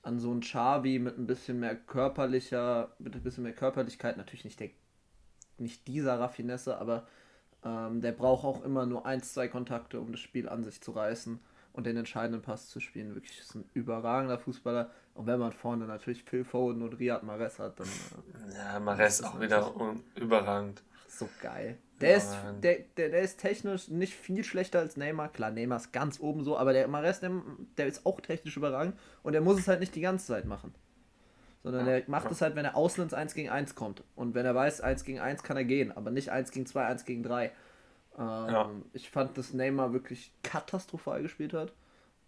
[0.00, 4.46] an so einen Xavi mit ein bisschen mehr körperlicher, mit ein bisschen mehr Körperlichkeit, natürlich
[4.46, 4.70] nicht der,
[5.58, 7.06] nicht dieser Raffinesse, aber
[7.62, 10.92] ähm, der braucht auch immer nur ein, zwei Kontakte, um das Spiel an sich zu
[10.92, 11.40] reißen
[11.74, 13.14] und den entscheidenden Pass zu spielen.
[13.14, 14.90] Wirklich ist ein überragender Fußballer.
[15.12, 17.86] Und wenn man vorne natürlich Phil Foden und Riyad Mahrez hat, dann.
[17.86, 19.70] Äh, ja, Mahrez auch wieder
[20.14, 20.82] überragend.
[21.06, 21.76] So geil.
[22.00, 25.28] Der ist, der, der, der ist technisch nicht viel schlechter als Neymar.
[25.28, 27.30] Klar, Neymar ist ganz oben so, aber der Mahrez, der,
[27.76, 30.74] der ist auch technisch überragend und der muss es halt nicht die ganze Zeit machen.
[31.62, 34.02] Sondern ja, er macht es halt, wenn er außen 1 gegen 1 kommt.
[34.16, 36.86] Und wenn er weiß, 1 gegen 1 kann er gehen, aber nicht 1 gegen 2,
[36.86, 37.46] 1 gegen 3.
[37.46, 37.52] Ähm,
[38.18, 38.70] ja.
[38.94, 41.74] Ich fand, dass Neymar wirklich katastrophal gespielt hat.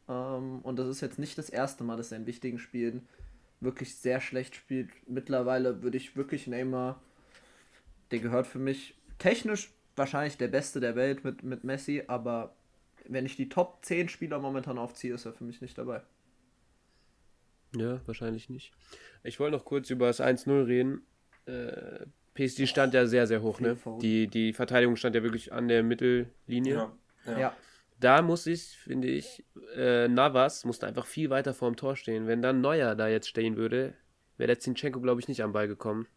[0.07, 3.09] Ähm, und das ist jetzt nicht das erste Mal, dass er in wichtigen Spielen
[3.61, 4.91] wirklich sehr schlecht spielt.
[5.09, 7.01] Mittlerweile würde ich wirklich Neymar,
[8.11, 12.57] der gehört für mich technisch wahrscheinlich der Beste der Welt mit, mit Messi, aber
[13.07, 16.03] wenn ich die Top 10 Spieler momentan aufziehe, ist er für mich nicht dabei.
[17.77, 18.73] Ja, wahrscheinlich nicht.
[19.23, 21.07] Ich wollte noch kurz über das 1-0 reden.
[21.47, 23.77] Äh, PSG stand ja sehr, sehr hoch, ne?
[24.01, 26.75] Die, die Verteidigung stand ja wirklich an der Mittellinie.
[26.75, 26.93] Ja.
[27.27, 27.39] ja.
[27.39, 27.57] ja.
[28.01, 29.45] Da muss ich, finde ich,
[29.77, 32.27] äh, Navas musste einfach viel weiter vorm Tor stehen.
[32.27, 33.95] Wenn dann Neuer da jetzt stehen würde,
[34.37, 36.09] wäre der Zinchenko, glaube ich, nicht am Ball gekommen.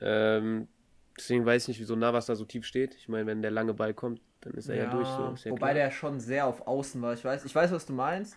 [0.00, 0.68] Ähm,
[1.16, 2.94] deswegen weiß ich nicht, wieso Navas da so tief steht.
[2.94, 5.08] Ich meine, wenn der lange Ball kommt, dann ist er ja, ja durch.
[5.08, 5.48] So.
[5.48, 5.74] Ja wobei klar.
[5.74, 7.14] der schon sehr auf Außen war.
[7.14, 8.36] Ich weiß, ich weiß, was du meinst.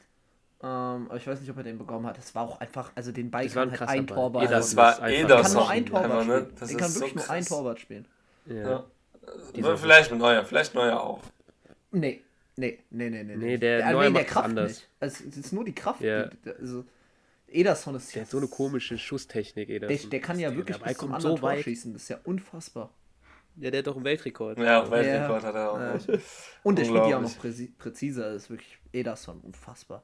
[0.63, 2.17] Ähm, aber ich weiß nicht, ob er den bekommen hat.
[2.17, 4.43] Das war auch einfach, also den Ball kann halt ein Torwart.
[4.45, 5.53] Ja, das war eh das.
[5.53, 6.27] kann nur ein Torwart spielen.
[6.27, 6.49] Ne?
[6.59, 8.07] Das den kann wirklich so nur ein Torwart spielen.
[8.45, 8.85] Ja.
[9.53, 9.75] ja.
[9.75, 11.21] Vielleicht mit Neuer, vielleicht Neuer auch.
[11.91, 12.23] Nee,
[12.55, 13.35] nee, nee, nee, nee.
[13.35, 14.69] Nee, der, der, Neuer nee, der Kraft anders.
[14.69, 14.89] nicht.
[14.99, 16.01] Also, es ist nur die Kraft.
[16.01, 16.29] Ja.
[16.59, 16.85] Also,
[17.47, 19.97] Ederson ist der hat so eine komische Schusstechnik, Ederson.
[19.97, 21.93] Der, der kann ja wirklich bis zum anderen so Tor schießen.
[21.93, 22.93] Das ist ja unfassbar.
[23.55, 24.59] Ja, der hat doch einen Weltrekord.
[24.59, 25.47] Ja, auch Weltrekord ja.
[25.47, 25.79] hat er auch.
[25.79, 26.19] Ja.
[26.63, 27.37] Und der spielt ja auch noch
[27.79, 28.33] präziser.
[28.33, 30.03] Das ist wirklich Ederson, unfassbar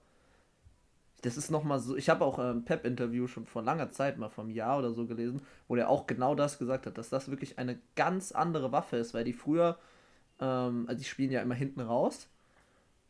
[1.23, 1.95] das ist nochmal so.
[1.95, 5.08] Ich habe auch ein ähm, Pep-Interview schon vor langer Zeit, mal vom Jahr oder so
[5.08, 8.97] gelesen, wo der auch genau das gesagt hat, dass das wirklich eine ganz andere Waffe
[8.97, 9.79] ist, weil die früher,
[10.39, 12.27] ähm, also die spielen ja immer hinten raus.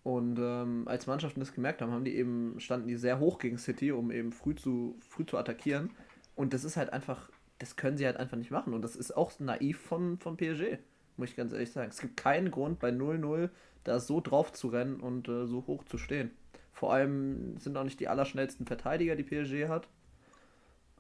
[0.04, 3.58] Und ähm, als Mannschaften das gemerkt haben, haben die eben, standen die sehr hoch gegen
[3.58, 5.92] City, um eben früh zu, früh zu attackieren.
[6.36, 8.74] Und das ist halt einfach, das können sie halt einfach nicht machen.
[8.74, 10.80] Und das ist auch naiv von, von PSG,
[11.16, 11.89] muss ich ganz ehrlich sagen.
[11.89, 13.50] Es gibt keinen Grund bei 0-0
[13.84, 16.32] da so drauf zu rennen und äh, so hoch zu stehen.
[16.72, 19.88] Vor allem sind auch nicht die allerschnellsten Verteidiger, die PSG hat.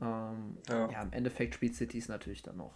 [0.01, 0.89] Ähm, ja.
[0.91, 1.01] ja.
[1.01, 2.73] im Endeffekt spielt City es natürlich dann noch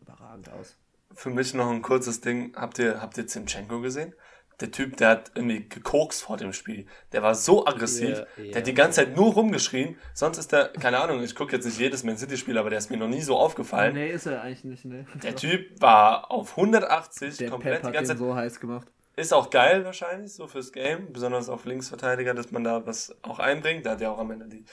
[0.00, 0.76] überragend aus.
[1.12, 2.54] Für mich noch ein kurzes Ding.
[2.54, 4.14] Habt ihr, habt ihr Zinchenko gesehen?
[4.60, 6.86] Der Typ, der hat irgendwie gekokst vor dem Spiel.
[7.12, 8.08] Der war so aggressiv.
[8.08, 8.46] Yeah, yeah.
[8.48, 9.96] Der hat die ganze Zeit nur rumgeschrien.
[10.14, 12.90] Sonst ist der, keine Ahnung, ich gucke jetzt nicht jedes Man City-Spiel, aber der ist
[12.90, 13.94] mir noch nie so aufgefallen.
[13.94, 15.06] Nee, ist er eigentlich nicht, ne.
[15.22, 18.18] Der Typ war auf 180 der komplett Pep hat die ganze Zeit.
[18.18, 18.88] so heiß gemacht.
[19.14, 23.40] Ist auch geil wahrscheinlich, so fürs Game, besonders auf Linksverteidiger, dass man da was auch
[23.40, 23.84] einbringt.
[23.84, 24.64] Da hat ja auch am Ende die,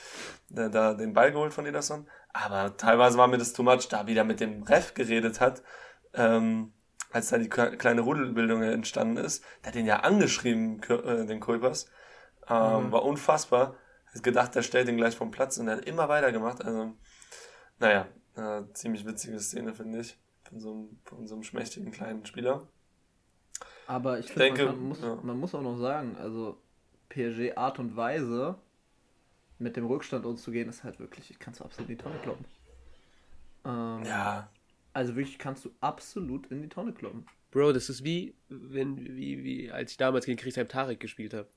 [0.50, 2.06] da, da den Ball geholt von Ederson.
[2.32, 5.64] Aber teilweise war mir das too much, da wieder mit dem Ref geredet hat,
[6.14, 6.72] ähm,
[7.10, 9.44] als da die kleine Rudelbildung entstanden ist.
[9.62, 11.90] Der hat den ja angeschrieben, äh, den Kulpers.
[12.48, 12.92] Ähm, mhm.
[12.92, 13.76] War unfassbar.
[14.14, 16.64] Hat gedacht, der stellt ihn gleich vom Platz und er hat immer weitergemacht.
[16.64, 16.94] Also,
[17.78, 20.18] naja, äh, ziemlich witzige Szene, finde ich.
[20.48, 22.68] Von so, einem, von so einem schmächtigen kleinen Spieler.
[23.86, 25.18] Aber ich finde, man, muss, ja.
[25.22, 26.60] man muss auch noch sagen, also
[27.08, 28.56] PSG Art und Weise,
[29.58, 32.44] mit dem Rückstand umzugehen, ist halt wirklich, ich kannst du absolut in die Tonne kloppen.
[33.64, 34.48] Ähm, ja.
[34.96, 37.26] Also wirklich kannst du absolut in die Tonne kloppen.
[37.50, 41.50] Bro, das ist wie, wenn, wie, wie, als ich damals gegen Christian Tarek gespielt habe.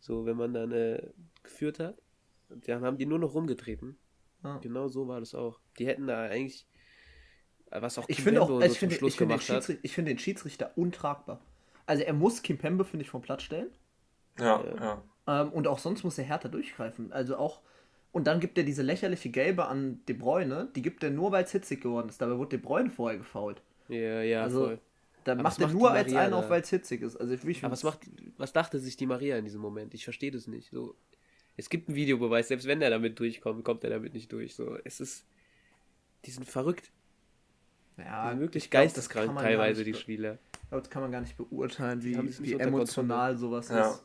[0.00, 1.06] So, wenn man dann äh,
[1.42, 2.00] geführt hat,
[2.48, 3.98] dann haben die nur noch rumgetreten.
[4.42, 4.56] Ja.
[4.56, 5.60] Genau so war das auch.
[5.78, 6.66] Die hätten da eigentlich,
[7.70, 10.18] äh, was auch ich finde auch, so ich finde, ich finde den, ich finde den
[10.18, 11.42] Schiedsrichter untragbar.
[11.84, 13.70] Also er muss Kim Pembe, finde ich, vom Platz stellen.
[14.38, 15.04] Ja, ja.
[15.26, 17.12] Ähm, und auch sonst muss er härter durchgreifen.
[17.12, 17.60] Also auch,
[18.12, 21.44] und dann gibt er diese lächerliche Gelbe an De Bruyne, die gibt er nur, weil
[21.44, 22.20] es hitzig geworden ist.
[22.20, 23.62] Dabei wurde De Bruyne vorher gefault.
[23.88, 24.78] Ja, ja, also, voll.
[25.24, 27.16] Dann macht er nur als einen auf, weil es hitzig ist.
[27.16, 28.00] Also, ich Aber was, macht,
[28.36, 29.94] was dachte sich die Maria in diesem Moment?
[29.94, 30.70] Ich verstehe das nicht.
[30.70, 30.94] So,
[31.56, 34.54] es gibt einen Videobeweis, selbst wenn er damit durchkommt, kommt er damit nicht durch.
[34.54, 35.24] So, es ist.
[36.24, 36.90] Die sind verrückt.
[37.96, 40.38] Ja, die sind wirklich geisteskrank teilweise, die Spieler.
[40.54, 43.90] Ich glaube, das kann man gar nicht beurteilen, wie, wie emotional sowas ja.
[43.90, 44.04] ist.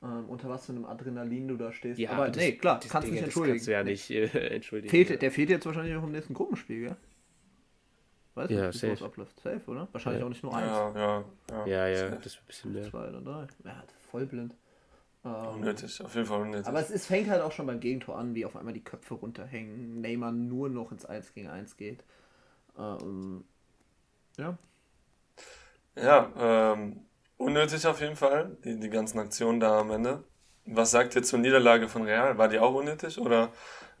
[0.00, 1.98] Ähm, unter was für einem Adrenalin du da stehst.
[1.98, 3.56] Ja, aber das, nee, klar, kannst du nicht entschuldigen.
[3.56, 4.90] kannst du ja nicht äh, entschuldigen.
[4.90, 5.16] Fehlt, ja.
[5.16, 6.96] Der fehlt jetzt wahrscheinlich noch im nächsten Gruppenspiel, gell?
[8.36, 9.04] Weiß ja, nicht, wie safe.
[9.04, 9.40] abläuft.
[9.40, 9.88] Safe, oder?
[9.90, 10.26] Wahrscheinlich ja.
[10.26, 10.68] auch nicht nur eins.
[10.68, 11.66] Ja, ja, ja.
[11.66, 12.84] Ja, ja, das ist ein bisschen mehr.
[12.84, 13.46] Zwei oder drei.
[13.64, 14.54] Ja, voll blind.
[15.24, 16.66] Ähm, unnötig, auf jeden Fall unnötig.
[16.68, 19.14] Aber es, es fängt halt auch schon beim Gegentor an, wie auf einmal die Köpfe
[19.14, 22.04] runterhängen, Neymar nur noch ins 1 gegen 1 geht.
[22.78, 23.44] Ähm,
[24.36, 24.56] ja.
[25.96, 27.00] Ja, ähm,
[27.38, 30.24] unnötig auf jeden Fall, die, die ganzen Aktionen da am Ende.
[30.66, 32.36] Was sagt ihr zur Niederlage von Real?
[32.36, 33.50] War die auch unnötig oder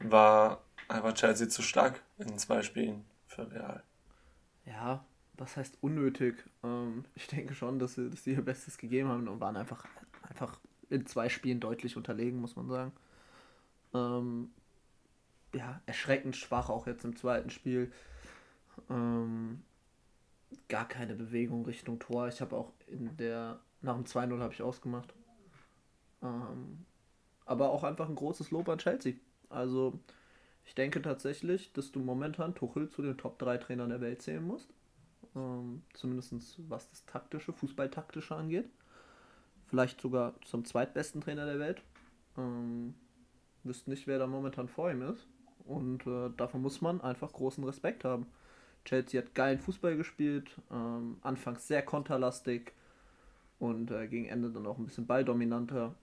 [0.00, 3.82] war einfach Chelsea zu stark in zwei Spielen für Real?
[4.66, 5.06] Ja,
[5.38, 6.44] was heißt unnötig?
[6.62, 9.86] Ähm, ich denke schon, dass sie, dass sie ihr Bestes gegeben haben und waren einfach,
[10.28, 12.92] einfach in zwei Spielen deutlich unterlegen, muss man sagen.
[13.94, 14.50] Ähm,
[15.54, 17.92] ja, erschreckend schwach auch jetzt im zweiten Spiel.
[18.90, 19.62] Ähm,
[20.68, 22.28] gar keine Bewegung Richtung Tor.
[22.28, 25.14] Ich habe auch in der, nach dem 2-0 habe ich ausgemacht.
[26.22, 26.84] Ähm,
[27.44, 29.14] aber auch einfach ein großes Lob an Chelsea.
[29.48, 29.98] Also,
[30.64, 34.46] ich denke tatsächlich, dass du momentan Tuchel zu den Top 3 Trainern der Welt zählen
[34.46, 34.68] musst.
[35.34, 36.34] Ähm, Zumindest
[36.68, 38.68] was das taktische, Fußballtaktische angeht.
[39.68, 41.82] Vielleicht sogar zum zweitbesten Trainer der Welt.
[42.36, 42.94] Ähm,
[43.64, 45.26] wüsste nicht, wer da momentan vor ihm ist.
[45.64, 48.26] Und äh, davon muss man einfach großen Respekt haben.
[48.88, 52.72] Chelsea hat geilen Fußball gespielt, ähm, anfangs sehr konterlastig
[53.58, 55.94] und äh, gegen Ende dann auch ein bisschen balldominanter.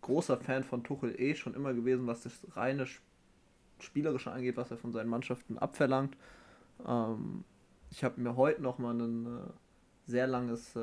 [0.00, 2.86] Großer Fan von Tuchel eh schon immer gewesen, was das reine
[3.80, 6.16] Spielerische angeht, was er von seinen Mannschaften abverlangt.
[6.86, 7.44] Ähm,
[7.90, 9.50] ich habe mir heute noch mal ein äh,
[10.06, 10.80] sehr langes, äh,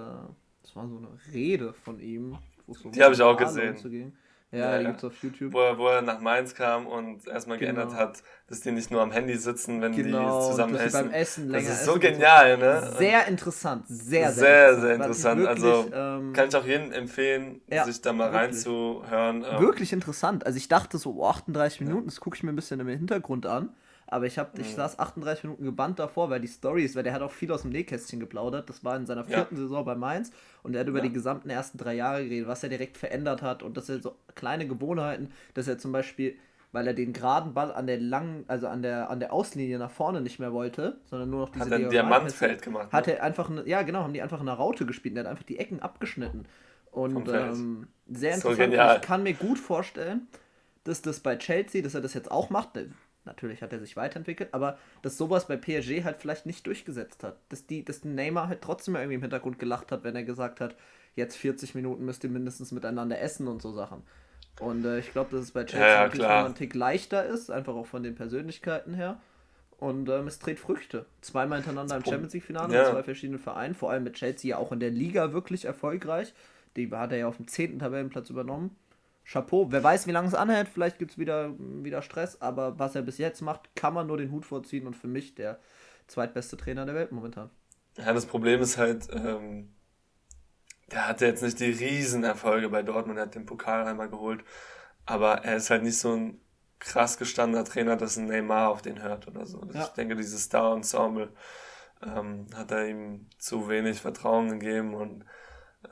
[0.61, 2.37] das war so eine Rede von ihm.
[2.67, 4.13] So die habe ich auch gesehen.
[4.53, 5.51] Ja, die gibt es auf YouTube.
[5.51, 7.73] Wo er, wo er nach Mainz kam und erstmal genau.
[7.73, 11.05] geändert hat, dass die nicht nur am Handy sitzen, wenn genau, die zusammen essen.
[11.05, 12.93] Beim Essen das ist so genial, ne?
[12.97, 15.41] Sehr interessant, sehr, sehr, sehr, sehr interessant.
[15.41, 18.41] Wirklich, also ähm, kann ich auch jedem empfehlen, ja, sich da mal wirklich.
[18.41, 19.45] reinzuhören.
[19.49, 19.61] Ähm.
[19.61, 20.45] Wirklich interessant.
[20.45, 23.47] Also ich dachte so, oh, 38 Minuten, das gucke ich mir ein bisschen im Hintergrund
[23.47, 23.69] an.
[24.07, 24.75] Aber ich, hab, ich mhm.
[24.75, 27.71] saß 38 Minuten gebannt davor, weil die Stories, weil der hat auch viel aus dem
[27.71, 28.69] Nähkästchen geplaudert.
[28.69, 29.61] Das war in seiner vierten ja.
[29.61, 31.05] Saison bei Mainz und er hat über ja.
[31.05, 34.15] die gesamten ersten drei Jahre geredet, was er direkt verändert hat und dass er so
[34.35, 36.35] kleine Gewohnheiten, dass er zum Beispiel,
[36.71, 39.91] weil er den geraden Ball an der langen, also an der, an der Außenlinie nach
[39.91, 42.91] vorne nicht mehr wollte, sondern nur noch diese Hat er ein Diamantfeld gemacht.
[42.91, 43.17] Hat ne?
[43.17, 45.45] er einfach, eine, ja genau, haben die einfach eine Raute gespielt und er hat einfach
[45.45, 46.45] die Ecken abgeschnitten.
[46.91, 48.73] Und ähm, sehr interessant.
[48.73, 50.27] So ich kann mir gut vorstellen,
[50.83, 52.77] dass das bei Chelsea, dass er das jetzt auch macht.
[53.25, 57.37] Natürlich hat er sich weiterentwickelt, aber dass sowas bei PSG halt vielleicht nicht durchgesetzt hat.
[57.49, 60.75] Dass, die, dass Neymar halt trotzdem irgendwie im Hintergrund gelacht hat, wenn er gesagt hat,
[61.15, 64.03] jetzt 40 Minuten müsst ihr mindestens miteinander essen und so Sachen.
[64.59, 67.73] Und äh, ich glaube, dass es bei Chelsea ja, natürlich ein Tick leichter ist, einfach
[67.73, 69.19] auch von den Persönlichkeiten her.
[69.77, 71.05] Und ähm, es trägt Früchte.
[71.21, 72.83] Zweimal hintereinander im Champions League-Finale ja.
[72.83, 76.33] mit zwei verschiedenen Vereinen, vor allem mit Chelsea ja auch in der Liga wirklich erfolgreich.
[76.75, 77.79] Die hat er ja auf dem 10.
[77.79, 78.75] Tabellenplatz übernommen.
[79.25, 79.71] Chapeau.
[79.71, 83.01] Wer weiß, wie lange es anhält, vielleicht gibt es wieder, wieder Stress, aber was er
[83.01, 85.59] bis jetzt macht, kann man nur den Hut vorziehen und für mich der
[86.07, 87.49] zweitbeste Trainer der Welt momentan.
[87.97, 89.73] Ja, das Problem ist halt, ähm,
[90.91, 94.43] der hatte jetzt nicht die Riesenerfolge bei Dortmund, er hat den Pokal einmal geholt,
[95.05, 96.39] aber er ist halt nicht so ein
[96.79, 99.65] krass gestandener Trainer, dass ein Neymar auf den hört oder so.
[99.73, 99.83] Ja.
[99.83, 101.31] Ich denke, dieses Star-Ensemble
[102.05, 105.25] ähm, hat er ihm zu wenig Vertrauen gegeben und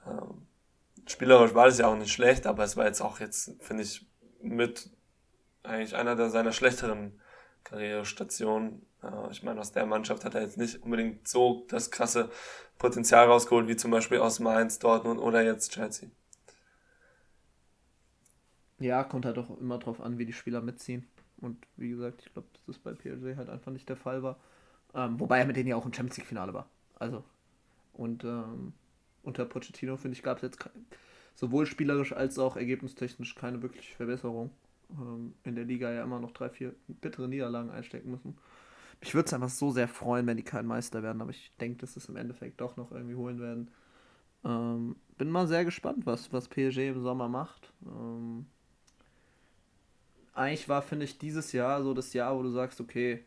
[0.06, 0.48] ähm,
[1.12, 4.06] spielerisch war das ja auch nicht schlecht, aber es war jetzt auch jetzt, finde ich,
[4.42, 4.90] mit
[5.64, 7.20] eigentlich einer der seiner schlechteren
[7.64, 8.86] Karrierestationen.
[9.04, 12.30] Äh, ich meine, aus der Mannschaft hat er jetzt nicht unbedingt so das krasse
[12.78, 16.10] Potenzial rausgeholt, wie zum Beispiel aus Mainz, Dortmund oder jetzt Chelsea.
[18.80, 21.08] Ja, kommt halt auch immer drauf an, wie die Spieler mitziehen.
[21.40, 24.40] Und wie gesagt, ich glaube, dass das bei PSG halt einfach nicht der Fall war.
[24.94, 26.68] Ähm, wobei er mit denen ja auch im Champions League-Finale war.
[26.96, 27.24] Also.
[27.94, 28.74] Und ähm,
[29.24, 30.70] unter Pochettino, finde ich, gab es jetzt
[31.36, 34.52] sowohl spielerisch als auch ergebnistechnisch keine wirkliche Verbesserung.
[34.92, 38.38] Ähm, in der Liga ja immer noch drei, vier bittere Niederlagen einstecken müssen.
[39.00, 41.80] Ich würde es einfach so sehr freuen, wenn die kein Meister werden, aber ich denke,
[41.80, 43.72] dass es im Endeffekt doch noch irgendwie holen werden.
[44.44, 47.74] Ähm, bin mal sehr gespannt, was, was PSG im Sommer macht.
[47.86, 48.46] Ähm,
[50.34, 53.24] eigentlich war, finde ich, dieses Jahr so das Jahr, wo du sagst, okay,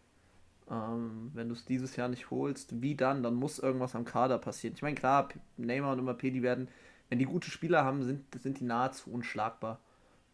[0.70, 3.22] ähm, wenn du es dieses Jahr nicht holst, wie dann?
[3.22, 4.74] Dann muss irgendwas am Kader passieren.
[4.74, 6.68] Ich meine, klar, Neymar und Mbappé, die werden,
[7.08, 9.80] wenn die gute Spieler haben, sind, sind die nahezu unschlagbar.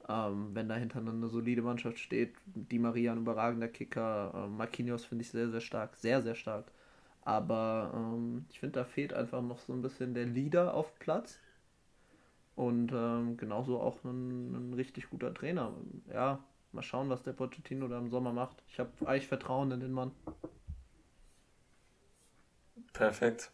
[0.09, 5.23] Ähm, wenn dahinter eine solide Mannschaft steht, die Maria ein überragender Kicker, äh, Marquinhos finde
[5.23, 6.71] ich sehr, sehr stark, sehr, sehr stark.
[7.23, 11.39] Aber ähm, ich finde, da fehlt einfach noch so ein bisschen der Leader auf Platz.
[12.57, 15.73] Und ähm, genauso auch ein, ein richtig guter Trainer.
[16.13, 16.41] Ja,
[16.73, 18.63] mal schauen, was der Pochettino da im Sommer macht.
[18.69, 20.13] Ich habe eigentlich Vertrauen in den Mann.
[22.93, 23.51] Perfekt.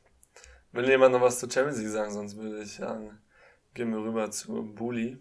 [0.72, 2.12] Will jemand noch was zur Champions League sagen?
[2.12, 3.18] Sonst würde ich sagen,
[3.74, 5.18] gehen wir rüber zu Bully.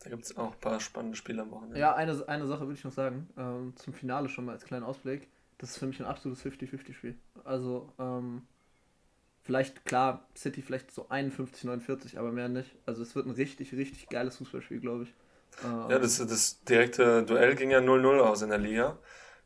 [0.00, 1.78] Da gibt es auch ein paar spannende Spiele am Wochenende.
[1.78, 3.28] Ja, eine, eine Sache würde ich noch sagen.
[3.36, 5.28] Ähm, zum Finale schon mal als kleinen Ausblick.
[5.58, 7.16] Das ist für mich ein absolutes 50-50-Spiel.
[7.44, 8.42] Also, ähm,
[9.42, 12.70] vielleicht, klar, City vielleicht so 51, 49, aber mehr nicht.
[12.84, 15.14] Also, es wird ein richtig, richtig geiles Fußballspiel, glaube ich.
[15.64, 18.98] Äh, ja, das, das direkte Duell ging ja 0-0 aus in der Liga.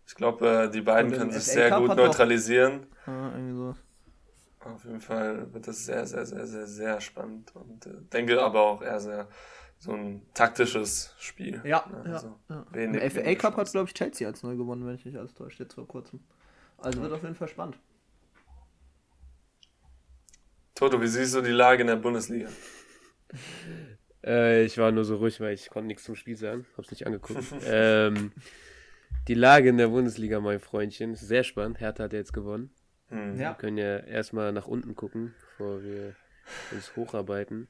[0.07, 2.87] Ich glaube, äh, die beiden können sich sehr gut neutralisieren.
[3.07, 3.75] Ah, irgendwie so.
[4.61, 8.61] Auf jeden Fall wird das sehr, sehr, sehr, sehr, sehr spannend und äh, denke aber
[8.61, 9.29] auch eher sehr
[9.79, 11.63] so ein taktisches Spiel.
[11.65, 12.15] Ja, ne?
[12.15, 12.67] also ja, ja.
[12.71, 15.33] Wenig, Im FA Cup hat, glaube ich, Chelsea als neu gewonnen, wenn ich nicht alles
[15.33, 16.21] täusche, jetzt vor kurzem.
[16.77, 17.05] Also ja.
[17.05, 17.79] wird auf jeden Fall spannend.
[20.75, 22.49] Toto, wie siehst du die Lage in der Bundesliga?
[24.25, 27.07] äh, ich war nur so ruhig, weil ich konnte nichts zum Spiel sagen, hab's nicht
[27.07, 27.45] angeguckt.
[27.67, 28.33] ähm,
[29.29, 31.81] die Lage in der Bundesliga, mein Freundchen, ist sehr spannend.
[31.81, 32.71] Hertha hat jetzt gewonnen.
[33.11, 33.39] Mhm.
[33.39, 36.15] Wir können ja erstmal nach unten gucken, bevor wir
[36.73, 37.69] uns hocharbeiten.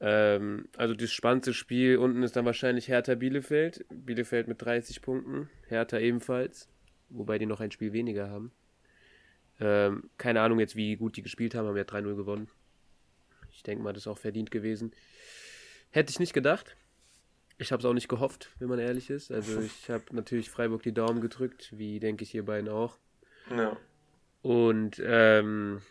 [0.00, 3.84] Ähm, also das spannendste Spiel unten ist dann wahrscheinlich Hertha Bielefeld.
[3.88, 6.68] Bielefeld mit 30 Punkten, Hertha ebenfalls,
[7.08, 8.52] wobei die noch ein Spiel weniger haben.
[9.60, 12.48] Ähm, keine Ahnung jetzt, wie gut die gespielt haben, haben ja 3-0 gewonnen.
[13.58, 14.92] Ich denke mal, das ist auch verdient gewesen.
[15.90, 16.76] Hätte ich nicht gedacht.
[17.58, 19.32] Ich habe es auch nicht gehofft, wenn man ehrlich ist.
[19.32, 22.98] Also ich habe natürlich Freiburg die Daumen gedrückt, wie denke ich ihr beiden auch.
[23.50, 23.76] Ja.
[24.42, 25.82] Und ähm,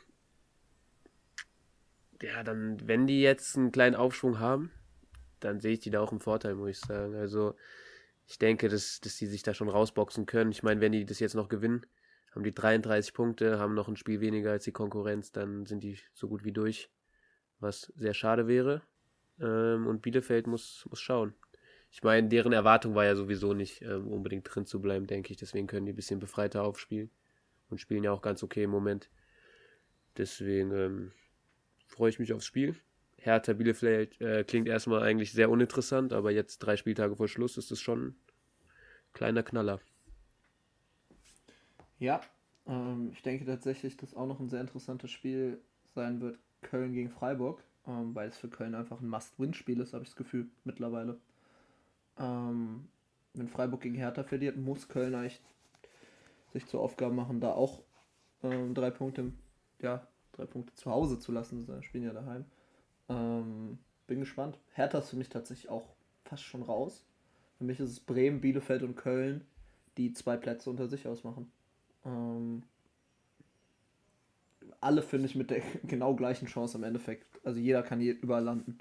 [2.21, 4.71] ja, dann, wenn die jetzt einen kleinen Aufschwung haben,
[5.41, 7.15] dann sehe ich die da auch im Vorteil, muss ich sagen.
[7.15, 7.53] Also,
[8.27, 10.51] ich denke, dass, dass die sich da schon rausboxen können.
[10.51, 11.85] Ich meine, wenn die das jetzt noch gewinnen,
[12.33, 15.99] haben die 33 Punkte, haben noch ein Spiel weniger als die Konkurrenz, dann sind die
[16.13, 16.89] so gut wie durch,
[17.59, 18.81] was sehr schade wäre.
[19.39, 21.33] Ähm, und Bielefeld muss, muss schauen.
[21.91, 25.37] Ich meine, deren Erwartung war ja sowieso nicht ähm, unbedingt drin zu bleiben, denke ich.
[25.37, 27.09] Deswegen können die ein bisschen befreiter aufspielen
[27.69, 29.09] und spielen ja auch ganz okay im Moment.
[30.17, 31.11] Deswegen, ähm,
[31.87, 32.75] freue ich mich aufs Spiel.
[33.17, 37.71] Hertha Bielefeld äh, klingt erstmal eigentlich sehr uninteressant, aber jetzt drei Spieltage vor Schluss ist
[37.71, 38.15] es schon ein
[39.13, 39.79] kleiner Knaller.
[41.97, 42.21] Ja,
[42.67, 45.59] ähm, ich denke tatsächlich, dass auch noch ein sehr interessantes Spiel
[45.95, 46.37] sein wird.
[46.67, 50.17] Köln gegen Freiburg, ähm, weil es für Köln einfach ein Must-Win-Spiel ist, habe ich das
[50.17, 51.17] Gefühl, mittlerweile.
[52.19, 52.87] Ähm,
[53.33, 55.41] wenn Freiburg gegen Hertha verliert, muss Köln eigentlich
[56.53, 57.81] sich zur Aufgabe machen, da auch
[58.43, 59.31] ähm, drei Punkte
[59.79, 61.65] ja, drei Punkte zu Hause zu lassen.
[61.65, 62.45] Sie spielen ja daheim.
[63.09, 64.57] Ähm, bin gespannt.
[64.73, 65.89] Hertha ist für mich tatsächlich auch
[66.25, 67.05] fast schon raus.
[67.57, 69.45] Für mich ist es Bremen, Bielefeld und Köln,
[69.97, 71.51] die zwei Plätze unter sich ausmachen.
[72.05, 72.63] Ähm,
[74.81, 77.25] alle finde ich mit der genau gleichen Chance im Endeffekt.
[77.43, 78.77] Also jeder kann hier überall landen.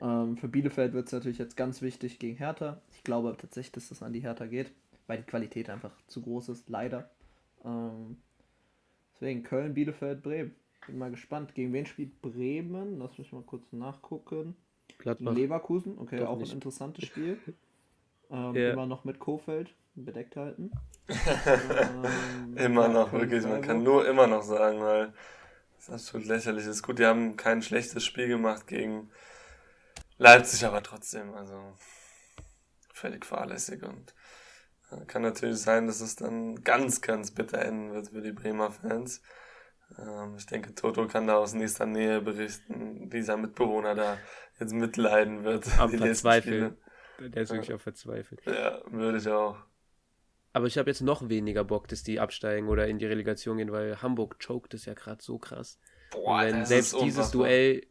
[0.00, 2.80] Ähm, für Bielefeld wird es natürlich jetzt ganz wichtig gegen Hertha.
[2.92, 4.72] Ich glaube tatsächlich, dass das an die Hertha geht,
[5.06, 7.10] weil die Qualität einfach zu groß ist, leider.
[7.64, 8.18] Ähm,
[9.14, 10.54] deswegen Köln, Bielefeld, Bremen.
[10.86, 11.54] Bin mal gespannt.
[11.54, 12.98] Gegen wen spielt Bremen?
[12.98, 14.54] Lass mich mal kurz nachgucken.
[14.98, 15.34] Gladbach.
[15.34, 16.52] Leverkusen, okay, Doch auch nicht.
[16.52, 17.38] ein interessantes Spiel.
[18.30, 18.72] Ähm, ja.
[18.72, 20.70] Immer noch mit Kofeld bedeckt halten.
[21.08, 23.44] ähm, immer noch, wirklich.
[23.44, 25.12] Man kann nur immer noch sagen, weil
[25.76, 26.82] das absolut lächerlich ist.
[26.82, 29.10] Gut, die haben kein schlechtes Spiel gemacht gegen
[30.18, 31.74] Leipzig, aber trotzdem, also
[32.92, 34.14] völlig fahrlässig und
[34.90, 38.70] äh, kann natürlich sein, dass es dann ganz, ganz bitter enden wird für die Bremer
[38.70, 39.22] Fans.
[39.98, 44.18] Ähm, ich denke, Toto kann da aus nächster Nähe berichten, wie sein Mitbewohner da
[44.58, 45.66] jetzt mitleiden wird.
[45.78, 46.76] Am Verzweifeln.
[47.18, 47.76] Der ist wirklich ja.
[47.76, 48.40] auch verzweifelt.
[48.46, 49.56] Ja, würde ich auch.
[50.52, 53.72] Aber ich habe jetzt noch weniger Bock, dass die absteigen oder in die Relegation gehen,
[53.72, 55.78] weil Hamburg choked ist ja gerade so krass.
[56.12, 57.86] Boah, wenn selbst dieses Duell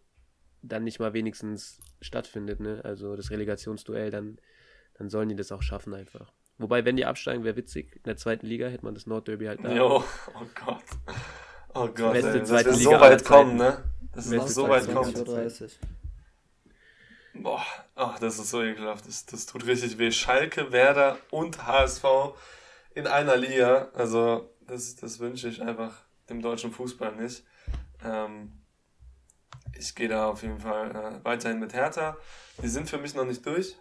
[0.64, 2.82] dann nicht mal wenigstens stattfindet, ne?
[2.84, 4.40] Also das Relegationsduell, dann,
[4.96, 6.34] dann sollen die das auch schaffen einfach.
[6.58, 7.98] Wobei, wenn die absteigen, wäre witzig.
[7.98, 9.72] In der zweiten Liga hätte man das Nordderby halt da.
[9.72, 10.04] Jo,
[10.34, 10.84] oh Gott.
[11.74, 13.84] Oh Gott, Beste ey, dass wir so weit kommen, ne?
[14.14, 15.16] Dass es noch so weit kommt.
[17.38, 17.66] Boah,
[17.96, 19.08] ach, das ist so ekelhaft.
[19.08, 20.12] Das, das tut richtig weh.
[20.12, 22.04] Schalke, Werder und HSV
[22.94, 23.90] in einer Liga.
[23.94, 27.44] Also, das, das wünsche ich einfach dem deutschen Fußball nicht.
[28.04, 28.54] Ähm,
[29.78, 32.18] ich gehe da auf jeden Fall äh, weiterhin mit Hertha.
[32.64, 33.76] Die sind für mich noch nicht durch.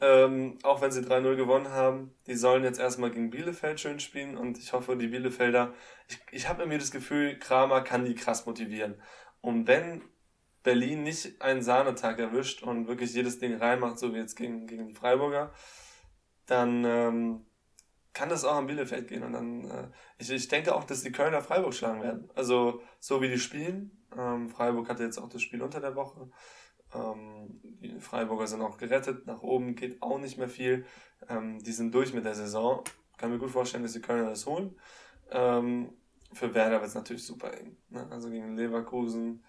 [0.00, 2.14] Ähm, auch wenn sie 3-0 gewonnen haben.
[2.26, 5.72] Die sollen jetzt erstmal gegen Bielefeld schön spielen und ich hoffe, die Bielefelder,
[6.08, 9.02] ich, ich habe irgendwie das Gefühl, Kramer kann die krass motivieren.
[9.40, 10.02] Und wenn
[10.68, 14.86] Berlin nicht einen Sahnetag erwischt und wirklich jedes Ding reinmacht, so wie jetzt gegen, gegen
[14.86, 15.50] die Freiburger,
[16.44, 17.46] dann ähm,
[18.12, 19.22] kann das auch an Bielefeld gehen.
[19.22, 19.88] Und dann, äh,
[20.18, 22.30] ich, ich denke auch, dass die Kölner Freiburg schlagen werden.
[22.34, 24.04] Also so wie die spielen.
[24.14, 26.28] Ähm, Freiburg hatte jetzt auch das Spiel unter der Woche.
[26.94, 29.26] Ähm, die Freiburger sind auch gerettet.
[29.26, 30.84] Nach oben geht auch nicht mehr viel.
[31.30, 32.84] Ähm, die sind durch mit der Saison.
[33.16, 34.78] Kann mir gut vorstellen, dass die Kölner das holen.
[35.30, 35.94] Ähm,
[36.34, 37.78] für Werder wird es natürlich super eng.
[37.88, 38.06] Ne?
[38.10, 39.42] Also gegen Leverkusen,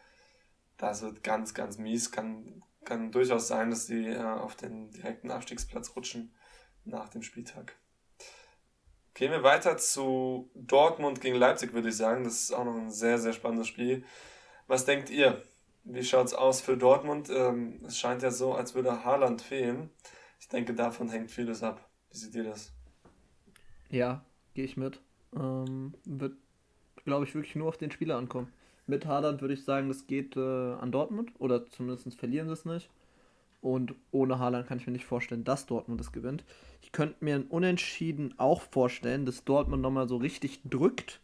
[0.80, 2.11] das wird ganz, ganz mies.
[2.11, 6.34] Kann, kann durchaus sein, dass die äh, auf den direkten Abstiegsplatz rutschen
[6.86, 7.75] nach dem Spieltag.
[9.13, 12.23] Gehen wir weiter zu Dortmund gegen Leipzig, würde ich sagen.
[12.23, 14.05] Das ist auch noch ein sehr, sehr spannendes Spiel.
[14.67, 15.43] Was denkt ihr?
[15.84, 17.30] Wie schaut es aus für Dortmund?
[17.30, 19.89] Ähm, es scheint ja so, als würde Haaland fehlen.
[20.39, 21.89] Ich denke, davon hängt vieles ab.
[22.11, 22.71] Wie seht ihr das?
[23.89, 24.23] Ja,
[24.53, 25.01] gehe ich mit.
[25.36, 26.38] Ähm, wird,
[27.03, 28.53] glaube ich, wirklich nur auf den Spieler ankommen.
[28.89, 30.39] Mit Haaland würde ich sagen, das geht äh,
[30.73, 32.89] an Dortmund oder zumindest verlieren sie es nicht.
[33.61, 36.43] Und ohne Haaland kann ich mir nicht vorstellen, dass Dortmund das gewinnt.
[36.81, 41.21] Ich könnte mir ein Unentschieden auch vorstellen, dass Dortmund nochmal so richtig drückt,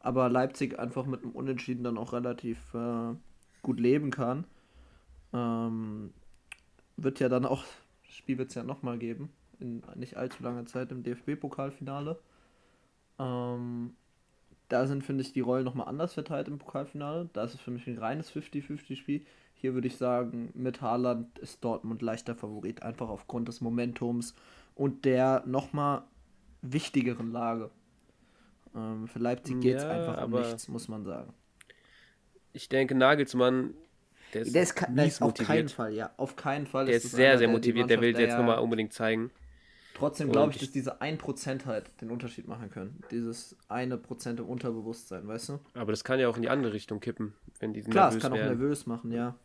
[0.00, 3.14] aber Leipzig einfach mit einem Unentschieden dann auch relativ äh,
[3.62, 4.44] gut leben kann.
[5.32, 6.12] Ähm,
[6.96, 7.62] wird ja dann auch,
[8.04, 9.30] das Spiel wird es ja nochmal geben,
[9.60, 12.18] in nicht allzu langer Zeit im DFB-Pokalfinale.
[13.20, 13.94] Ähm,
[14.68, 17.28] da sind, finde ich, die Rollen nochmal anders verteilt im Pokalfinale.
[17.32, 19.24] Da ist es für mich ein reines 50-50-Spiel.
[19.54, 24.34] Hier würde ich sagen, mit Haaland ist Dortmund leichter Favorit, einfach aufgrund des Momentums
[24.74, 26.02] und der nochmal
[26.62, 27.70] wichtigeren Lage.
[28.74, 31.32] Ähm, für Leipzig geht es ja, einfach um nichts, muss man sagen.
[32.52, 33.74] Ich denke, Nagelsmann,
[34.34, 36.86] der ist, der ist, der ist auf keinen Fall, ja, auf keinen Fall.
[36.86, 39.30] Der ist, ist sehr, einer, sehr motiviert, der will jetzt nochmal unbedingt zeigen.
[39.96, 43.02] Trotzdem glaube ich, dass diese 1% halt den Unterschied machen können.
[43.10, 45.60] Dieses eine Prozent im Unterbewusstsein, weißt du?
[45.72, 48.32] Aber das kann ja auch in die andere Richtung kippen, wenn die Klar, es kann
[48.32, 48.44] werden.
[48.44, 49.36] auch nervös machen, ja.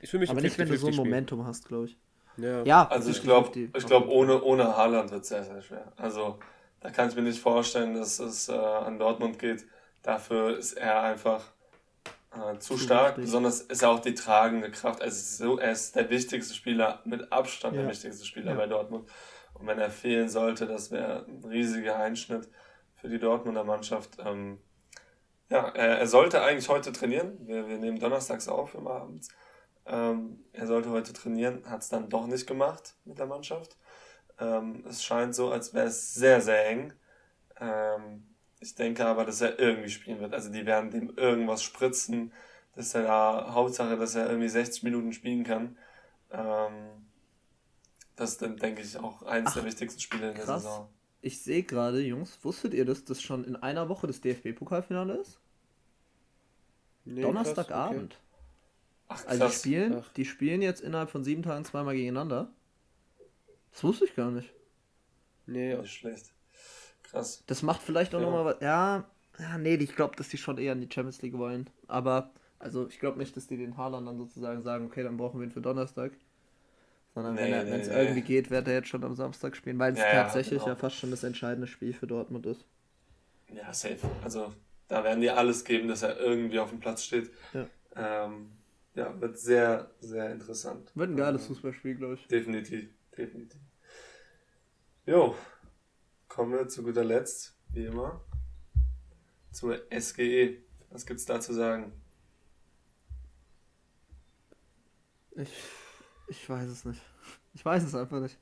[0.00, 1.96] Ist für mich Aber nicht, wenn du so ein Momentum hast, glaube ich.
[2.36, 5.92] Ja, ja also ich glaube, ich glaube, ohne, ohne Haaland wird es sehr, sehr schwer.
[5.96, 6.38] Also
[6.80, 9.66] da kann ich mir nicht vorstellen, dass es äh, an Dortmund geht.
[10.02, 11.52] Dafür ist er einfach
[12.36, 13.16] äh, zu, zu stark.
[13.16, 13.24] Wichtig.
[13.24, 15.02] Besonders ist er auch die tragende Kraft.
[15.02, 17.82] Also so, er ist der wichtigste Spieler, mit Abstand ja.
[17.82, 18.56] der wichtigste Spieler ja.
[18.56, 19.08] bei Dortmund.
[19.54, 22.48] Und wenn er fehlen sollte, das wäre ein riesiger Einschnitt
[22.94, 24.18] für die Dortmunder Mannschaft.
[24.18, 24.58] Ähm,
[25.48, 27.38] ja, er, er, sollte eigentlich heute trainieren.
[27.46, 29.28] Wir, wir nehmen donnerstags auf immer abends.
[29.86, 33.76] Ähm, er sollte heute trainieren, hat es dann doch nicht gemacht mit der Mannschaft.
[34.38, 36.92] Ähm, es scheint so, als wäre es sehr, sehr eng.
[37.60, 40.32] Ähm, ich denke aber, dass er irgendwie spielen wird.
[40.32, 42.32] Also die werden dem irgendwas spritzen,
[42.74, 45.76] dass er da, Hauptsache, dass er irgendwie 60 Minuten spielen kann.
[46.30, 47.06] Ähm,
[48.16, 50.62] das ist dann, denke ich, auch eines Ach, der wichtigsten Spiele in der krass.
[50.62, 50.88] Saison.
[51.20, 55.40] Ich sehe gerade, Jungs, wusstet ihr, dass das schon in einer Woche das DFB-Pokalfinale ist?
[57.04, 58.14] Nee, Donnerstagabend.
[58.14, 58.22] Okay.
[59.08, 60.12] Ach, also die spielen, Ach.
[60.14, 62.50] die spielen jetzt innerhalb von sieben Tagen zweimal gegeneinander.
[63.72, 64.52] Das wusste ich gar nicht.
[65.46, 66.32] Nee, nicht schlecht.
[67.10, 67.44] Krass.
[67.46, 68.26] Das macht vielleicht auch ja.
[68.26, 68.60] nochmal was.
[68.60, 69.04] Ja,
[69.38, 71.68] ja, nee, ich glaube, dass die schon eher in die Champions League wollen.
[71.88, 75.40] Aber, also ich glaube nicht, dass die den Haaland dann sozusagen sagen, okay, dann brauchen
[75.40, 76.12] wir ihn für Donnerstag.
[77.14, 78.02] Sondern nee, wenn es nee, nee.
[78.02, 80.72] irgendwie geht, wird er jetzt schon am Samstag spielen, weil es ja, tatsächlich genau.
[80.72, 82.64] ja fast schon das entscheidende Spiel für Dortmund ist.
[83.54, 83.98] Ja, safe.
[84.22, 84.52] Also
[84.88, 87.30] da werden die alles geben, dass er irgendwie auf dem Platz steht.
[87.54, 87.66] Ja.
[88.26, 88.50] Ähm,
[88.94, 90.90] ja, wird sehr, sehr interessant.
[90.94, 92.26] Wird ein geiles Fußballspiel, glaube ich.
[92.28, 93.60] Definitiv, definitiv.
[95.06, 95.36] Jo,
[96.36, 98.20] kommen wir zu guter Letzt, wie immer,
[99.52, 100.58] zur SGE.
[100.90, 101.92] Was gibt es da zu sagen?
[105.30, 105.50] Ich,
[106.28, 107.00] ich weiß es nicht.
[107.54, 108.38] Ich weiß es einfach nicht.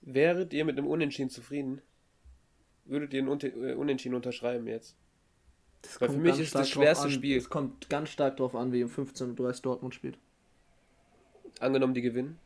[0.00, 1.80] Wäret ihr mit einem Unentschieden zufrieden?
[2.84, 4.96] Würdet ihr ein äh, Unentschieden unterschreiben jetzt?
[5.82, 7.36] Das Weil für mich ist das schwerste Spiel.
[7.36, 10.18] Es kommt ganz stark darauf an, wie um 15.30 Uhr Dortmund spielt.
[11.60, 12.40] Angenommen, die gewinnen.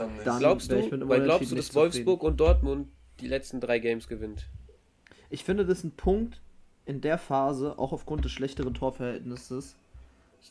[0.00, 2.88] Dann, Dann glaubst du, weil glaubst du, dass Wolfsburg und Dortmund
[3.20, 4.46] die letzten drei Games gewinnt?
[5.28, 6.40] Ich finde, das ist ein Punkt
[6.86, 9.76] in der Phase, auch aufgrund des schlechteren Torverhältnisses,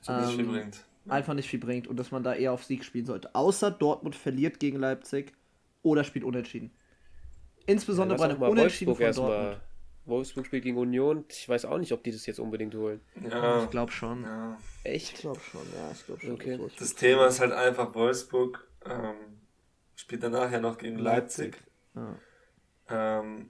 [0.08, 0.86] ähm, nicht viel bringt.
[1.08, 3.34] einfach nicht viel bringt und dass man da eher auf Sieg spielen sollte.
[3.34, 5.34] Außer Dortmund verliert gegen Leipzig
[5.82, 6.72] oder spielt unentschieden.
[7.66, 9.62] Insbesondere ja, bei einem Unentschieden Wolfsburg von Dortmund.
[10.06, 11.26] Wolfsburg spielt gegen Union.
[11.30, 13.02] Ich weiß auch nicht, ob die das jetzt unbedingt holen.
[13.30, 14.24] Ja, ich glaube schon.
[14.24, 14.58] Ja.
[14.84, 15.14] Echt?
[15.14, 16.32] Ich glaube schon, ja, ich glaube schon.
[16.34, 16.60] Okay.
[16.78, 19.39] Das Thema ist halt einfach, Wolfsburg ähm,
[20.00, 21.58] spielt danach ja noch gegen Leipzig.
[21.94, 22.18] Leipzig.
[22.90, 23.20] Ja.
[23.20, 23.50] Ähm,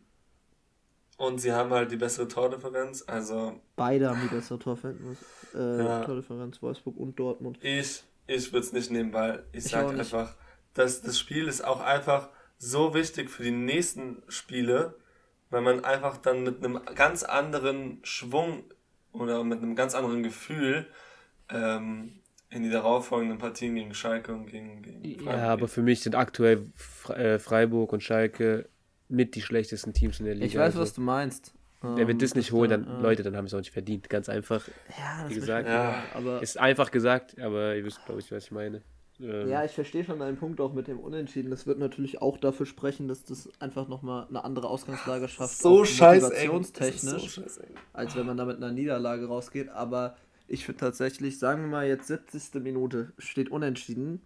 [1.18, 3.04] Und sie haben halt die bessere Tordifferenz.
[3.08, 5.20] Also Beide haben die bessere Tordifferenz,
[5.54, 6.04] äh, ja.
[6.06, 7.60] Tordifferenz Wolfsburg und Dortmund.
[7.62, 10.36] Ich, ich würde es nicht nehmen, weil ich, ich sage einfach,
[10.74, 14.96] dass das Spiel ist auch einfach so wichtig für die nächsten Spiele,
[15.50, 18.64] weil man einfach dann mit einem ganz anderen Schwung
[19.12, 20.88] oder mit einem ganz anderen Gefühl
[21.50, 22.19] ähm,
[22.50, 25.26] in die darauffolgenden Partien gegen Schalke und gegen, gegen Freiburg.
[25.26, 26.66] Ja, aber für mich sind aktuell
[27.10, 28.68] äh, Freiburg und Schalke
[29.08, 30.46] mit die schlechtesten Teams in der Liga.
[30.46, 31.54] Ich weiß, also, was du meinst.
[31.82, 33.00] Wer wird das nicht holen, dann, ja.
[33.00, 34.10] Leute, dann haben sie es auch nicht verdient.
[34.10, 34.68] Ganz einfach.
[34.90, 35.68] Ja, das wie gesagt.
[35.68, 38.82] Ja, aber ist einfach gesagt, aber ihr wisst, glaube ich, was ich meine.
[39.22, 41.50] Ähm, ja, ich verstehe schon deinen Punkt auch mit dem Unentschieden.
[41.52, 45.58] Das wird natürlich auch dafür sprechen, dass das einfach nochmal eine andere Ausgangslage schafft.
[45.58, 46.28] So scheiße.
[46.28, 47.44] So
[47.94, 49.70] als wenn man da mit einer Niederlage rausgeht.
[49.70, 50.18] Aber
[50.50, 52.56] ich würde tatsächlich, sagen wir mal, jetzt 70.
[52.56, 54.22] Minute steht unentschieden.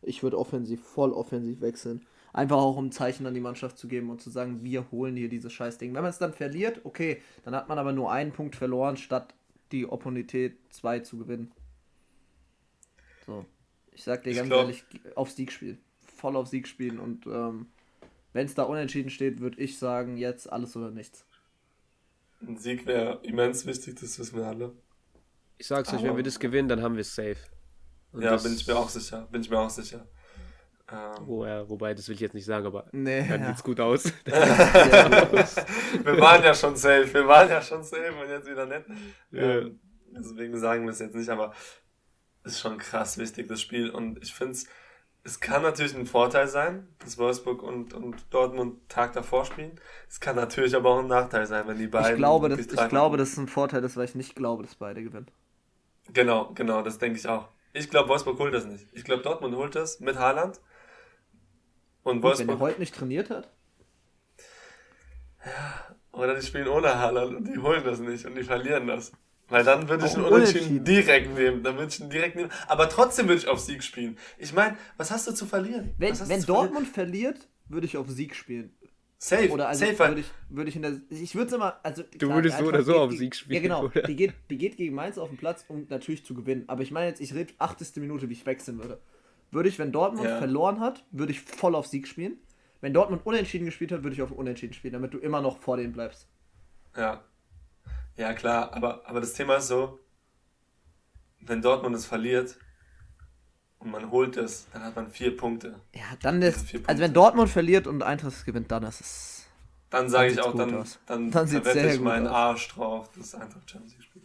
[0.00, 2.06] Ich würde offensiv, voll offensiv wechseln.
[2.32, 5.16] Einfach auch um ein Zeichen an die Mannschaft zu geben und zu sagen, wir holen
[5.16, 5.94] hier dieses Scheißding.
[5.94, 9.34] Wenn man es dann verliert, okay, dann hat man aber nur einen Punkt verloren, statt
[9.70, 11.52] die Opponität 2 zu gewinnen.
[13.26, 13.44] So.
[13.92, 14.62] Ich sag dir ich ganz glaub...
[14.62, 15.78] ehrlich, auf Sieg spielen.
[16.00, 16.98] Voll auf Sieg spielen.
[16.98, 17.66] Und ähm,
[18.32, 21.26] wenn es da unentschieden steht, würde ich sagen, jetzt alles oder nichts.
[22.40, 24.72] Ein Sieg wäre immens wichtig, das wissen wir alle.
[25.58, 27.36] Ich sag's euch, wenn wir das gewinnen, dann haben wir es safe.
[28.12, 29.26] Und ja, bin ich mir auch sicher.
[29.30, 30.06] Bin ich mir auch sicher.
[30.90, 33.48] Ähm, oh, ja, wobei, das will ich jetzt nicht sagen, aber nee, dann ja.
[33.48, 34.04] sieht's gut aus.
[34.24, 38.84] wir waren ja schon safe, wir waren ja schon safe und jetzt wieder nett.
[39.32, 39.42] Ja.
[39.42, 39.80] Ähm,
[40.12, 41.52] deswegen sagen wir es jetzt nicht, aber
[42.44, 43.90] ist schon krass wichtig, das Spiel.
[43.90, 44.68] Und ich finde es,
[45.24, 49.80] es kann natürlich ein Vorteil sein, dass Wolfsburg und, und Dortmund Tag davor spielen.
[50.08, 52.12] Es kann natürlich aber auch ein Nachteil sein, wenn die beiden.
[52.12, 54.76] Ich glaube, dass, ich glaube, dass es ein Vorteil ist, weil ich nicht glaube, dass
[54.76, 55.26] beide gewinnen.
[56.12, 57.48] Genau, genau, das denke ich auch.
[57.72, 58.86] Ich glaube, Wolfsburg holt das nicht.
[58.92, 60.60] Ich glaube, Dortmund holt das mit Haaland.
[62.02, 62.48] Und Wolfsburg.
[62.48, 63.52] Wenn er heute nicht trainiert hat?
[65.44, 69.12] Ja, oder die spielen ohne Haaland und die holen das nicht und die verlieren das.
[69.48, 71.62] Weil dann würde ich einen Unentschieden direkt nehmen.
[71.62, 72.50] Dann würde ich ihn direkt nehmen.
[72.66, 74.18] Aber trotzdem würde ich auf Sieg spielen.
[74.38, 75.94] Ich meine, was hast du zu verlieren?
[75.98, 77.34] Wenn, wenn Dortmund verlieren?
[77.34, 78.76] verliert, würde ich auf Sieg spielen.
[79.18, 79.50] Safe.
[79.50, 79.98] Oder also safe.
[79.98, 81.00] würde ich, würde ich in der.
[81.08, 81.80] Ich würde es immer.
[81.82, 83.54] Also, du klar, würdest so oder so geht, auf Sieg spielen.
[83.54, 83.88] Ja, genau.
[83.88, 86.64] Die geht, die geht gegen Mainz auf den Platz, um natürlich zu gewinnen.
[86.66, 87.96] Aber ich meine jetzt, ich rede 80.
[87.96, 89.00] Minute, wie ich wechseln würde.
[89.50, 90.38] Würde ich, wenn Dortmund ja.
[90.38, 92.38] verloren hat, würde ich voll auf Sieg spielen.
[92.80, 95.78] Wenn Dortmund unentschieden gespielt hat, würde ich auf Unentschieden spielen, damit du immer noch vor
[95.78, 96.28] denen bleibst.
[96.94, 97.24] Ja,
[98.16, 100.00] ja, klar, aber, aber das Thema ist so,
[101.40, 102.56] wenn Dortmund es verliert
[103.86, 105.80] und man holt es, dann hat man vier Punkte.
[105.94, 109.46] Ja, dann ist, also wenn Dortmund verliert und Eintracht gewinnt, dann ist es.
[109.90, 110.98] Dann sage ich auch, dann, aus.
[111.06, 112.34] dann, dann, dann wette ich meinen aus.
[112.34, 114.24] Arsch drauf, dass Eintracht Champions League spielt.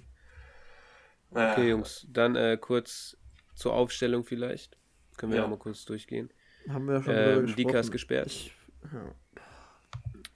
[1.29, 1.51] Naja.
[1.51, 3.15] Okay, Jungs, dann äh, kurz
[3.53, 4.77] zur Aufstellung vielleicht.
[5.17, 5.45] Können wir ja.
[5.45, 6.33] auch mal kurz durchgehen.
[6.67, 8.27] Haben wir schon ähm, Dika ist gesperrt.
[8.27, 8.55] Ich,
[8.91, 9.13] ja.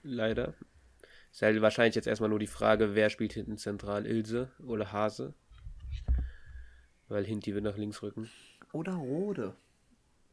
[0.02, 0.54] Leider.
[1.32, 5.34] Ist halt wahrscheinlich jetzt erstmal nur die Frage, wer spielt hinten zentral, Ilse oder Hase?
[7.08, 8.30] Weil Hinti wird nach links rücken.
[8.76, 9.54] Oder Rode.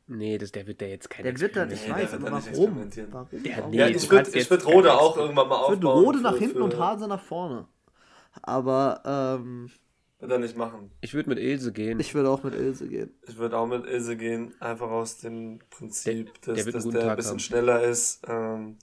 [0.08, 2.92] Nee, das, der wird der jetzt kein Der wird dann, ich weiß, aber warum?
[3.10, 3.30] Warum?
[3.32, 5.76] Der, nee, ja, ich würde würd Rode auch irgendwann mal aufbauen.
[5.76, 7.68] Ich würde Rode nach hinten und Hase nach vorne.
[8.42, 9.02] Aber,
[9.40, 9.72] ähm...
[10.20, 10.92] Wird er nicht machen.
[11.00, 12.02] Ich würde mit Ilse gehen.
[12.02, 13.18] Ich würde auch mit Ilse gehen.
[13.28, 17.12] Ich würde auch mit Ilse gehen, einfach aus dem Prinzip, der, dass der, dass der
[17.12, 17.40] ein bisschen haben.
[17.40, 18.24] schneller ist.
[18.28, 18.78] Ähm,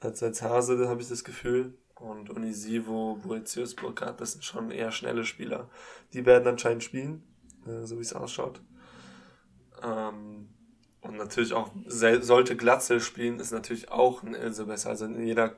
[0.00, 1.74] als, als Hase, habe ich das Gefühl.
[1.96, 5.68] Und Onisivo, Boetius, Burkhardt, das sind schon eher schnelle Spieler.
[6.14, 7.22] Die werden anscheinend spielen,
[7.66, 8.62] äh, so wie es ausschaut.
[9.82, 10.48] Ähm,
[11.00, 14.90] und natürlich auch, sollte Glatzel spielen, ist natürlich auch ein Ilse besser.
[14.90, 15.56] Also in jeder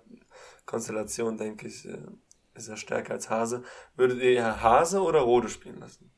[0.66, 1.98] Konstellation, denke ich, äh,
[2.54, 3.64] ist er stärker als Hase.
[3.96, 6.10] Würdet ihr eher Hase oder Rode spielen lassen?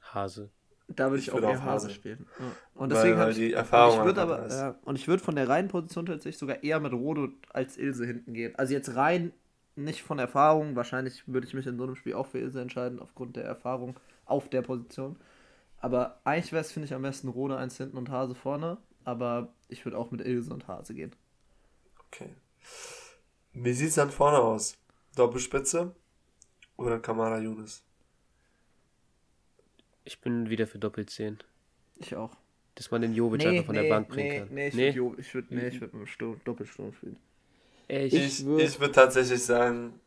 [0.00, 0.50] Hase.
[0.88, 2.26] Da würde ich, ich, auch eher Hase spielen.
[2.38, 2.44] Ja.
[2.74, 5.48] Und deswegen weil, weil die Erfahrung ich würde aber ja, und ich würde von der
[5.48, 8.54] reinen Position tatsächlich sogar eher mit Rodo als Ilse hinten gehen.
[8.56, 9.32] Also jetzt rein
[9.76, 13.00] nicht von Erfahrung, wahrscheinlich würde ich mich in so einem Spiel auch für Ilse entscheiden
[13.00, 15.16] aufgrund der Erfahrung auf der Position.
[15.84, 19.52] Aber eigentlich wäre es finde ich am besten Rode eins hinten und Hase vorne, aber
[19.68, 21.14] ich würde auch mit Ilse und Hase gehen.
[22.06, 22.30] Okay.
[23.52, 24.78] Wie sieht es dann vorne aus?
[25.14, 25.94] Doppelspitze
[26.78, 27.82] oder Kamara Yunus?
[30.04, 31.36] Ich bin wieder für Doppelzehn.
[31.96, 32.34] Ich auch.
[32.76, 34.48] Dass man den Jovic nee, einfach von nee, der Bank bringen nee, kann.
[34.54, 34.94] Nee, ich nee?
[34.94, 37.18] würde würd, nee, ich würd mit Sturm, Doppelsturm spielen.
[37.88, 40.00] Ich, ich würde würd tatsächlich sagen,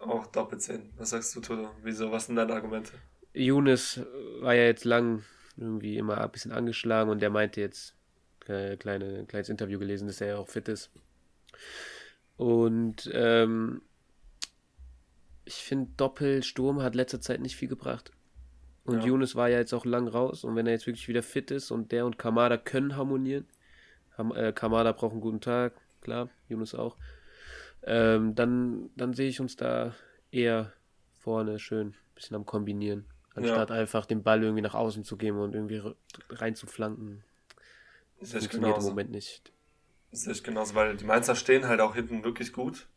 [0.00, 0.90] auch Doppelzehn.
[0.96, 1.70] Was sagst du, Toto?
[1.84, 2.10] Wieso?
[2.10, 2.90] Was sind deine Argumente?
[3.36, 4.00] Younes
[4.40, 5.22] war ja jetzt lang
[5.56, 7.94] irgendwie immer ein bisschen angeschlagen und der meinte jetzt,
[8.48, 10.90] äh, kleine, kleines Interview gelesen, dass er ja auch fit ist.
[12.36, 13.82] Und ähm,
[15.44, 18.10] ich finde, Doppelsturm hat letzter Zeit nicht viel gebracht.
[18.84, 19.06] Und ja.
[19.06, 20.44] Younes war ja jetzt auch lang raus.
[20.44, 23.46] Und wenn er jetzt wirklich wieder fit ist und der und Kamada können harmonieren.
[24.16, 26.96] Ham, äh, Kamada braucht einen guten Tag, klar, Younes auch.
[27.82, 29.94] Ähm, dann, dann sehe ich uns da
[30.30, 30.72] eher
[31.12, 33.06] vorne schön ein bisschen am Kombinieren.
[33.36, 33.76] Anstatt ja.
[33.76, 35.82] einfach den Ball irgendwie nach außen zu geben und irgendwie
[36.30, 37.22] reinzuflanken.
[38.18, 38.88] Das funktioniert genauso.
[38.88, 39.52] im Moment nicht.
[40.10, 42.88] Sehe ich genauso, weil die Mainzer stehen halt auch hinten wirklich gut.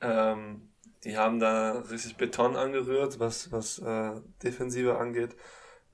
[0.00, 0.70] Ähm,
[1.04, 5.36] die haben da richtig Beton angerührt, was, was äh, Defensive angeht.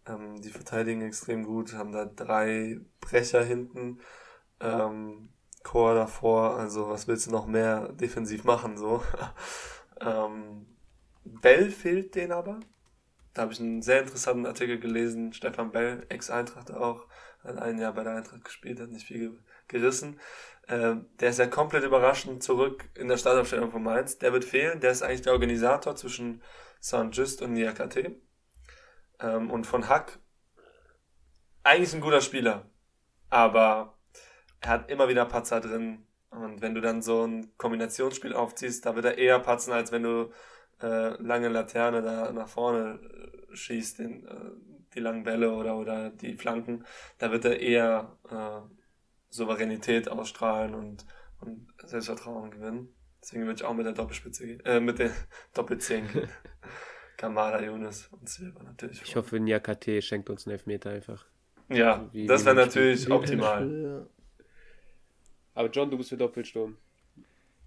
[0.07, 3.99] Ähm, die verteidigen extrem gut, haben da drei Brecher hinten,
[4.61, 5.31] ähm,
[5.65, 9.03] Chor davor, also was willst du noch mehr defensiv machen, so.
[10.01, 10.67] ähm,
[11.25, 12.61] Bell fehlt denen aber.
[13.37, 15.35] Da habe ich einen sehr interessanten Artikel gelesen.
[15.35, 17.07] Stefan Bell, Ex-Eintracht auch,
[17.45, 20.19] hat ein Jahr bei der Eintracht gespielt, hat nicht viel gerissen.
[20.69, 24.17] Äh, der ist ja komplett überraschend zurück in der Startaufstellung von Mainz.
[24.17, 24.81] Der wird fehlen.
[24.81, 26.43] Der ist eigentlich der Organisator zwischen
[26.81, 28.17] Saint-Just und Niakate.
[29.21, 30.19] Ähm, und von Hack
[31.63, 32.71] eigentlich ein guter Spieler.
[33.29, 33.99] Aber
[34.61, 36.07] er hat immer wieder Patzer drin.
[36.31, 40.05] Und wenn du dann so ein Kombinationsspiel aufziehst, da wird er eher patzen, als wenn
[40.05, 40.33] du
[40.83, 44.51] äh, lange Laterne da nach vorne äh, schießt, den, äh,
[44.95, 46.85] die langen Bälle oder, oder die Flanken.
[47.19, 48.61] Da wird er eher äh,
[49.31, 51.07] Souveränität ausstrahlen und,
[51.41, 52.95] und Selbstvertrauen gewinnen.
[53.23, 55.11] Deswegen würde ich auch mit der Doppelspitze gehen, äh, mit der
[55.55, 56.29] Doppelzehn gehen.
[57.17, 59.01] Kamada, Yunus und Silva natürlich.
[59.03, 61.25] Ich hoffe, Niakate schenkt uns einen Elfmeter einfach.
[61.71, 64.07] Ja, wie, das wäre natürlich optimal.
[65.55, 66.77] Aber John, du bist für Doppelsturm.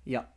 [0.06, 0.32] Ja.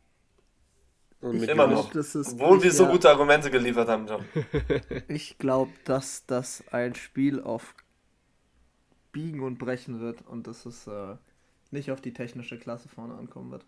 [1.23, 1.89] Und ich immer noch.
[1.95, 4.25] Obwohl wir so gute Argumente geliefert haben, John.
[5.07, 7.73] ich glaube, dass das ein Spiel auf
[9.13, 11.15] biegen und brechen wird und dass es äh,
[11.71, 13.65] nicht auf die technische Klasse vorne ankommen wird.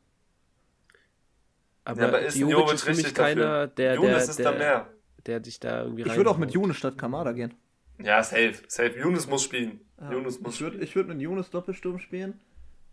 [1.86, 4.90] Aber, ja, aber ist Jovic ist für mich keiner, der, der, ist der, da mehr.
[5.26, 7.54] der dich da irgendwie Ich würde auch mit Younes statt Kamada gehen.
[8.00, 8.56] Ja, safe.
[8.68, 9.00] Safe.
[9.00, 9.80] Younes muss spielen.
[10.02, 12.40] Ja, Younes muss ich würde würd mit Younes Doppelsturm spielen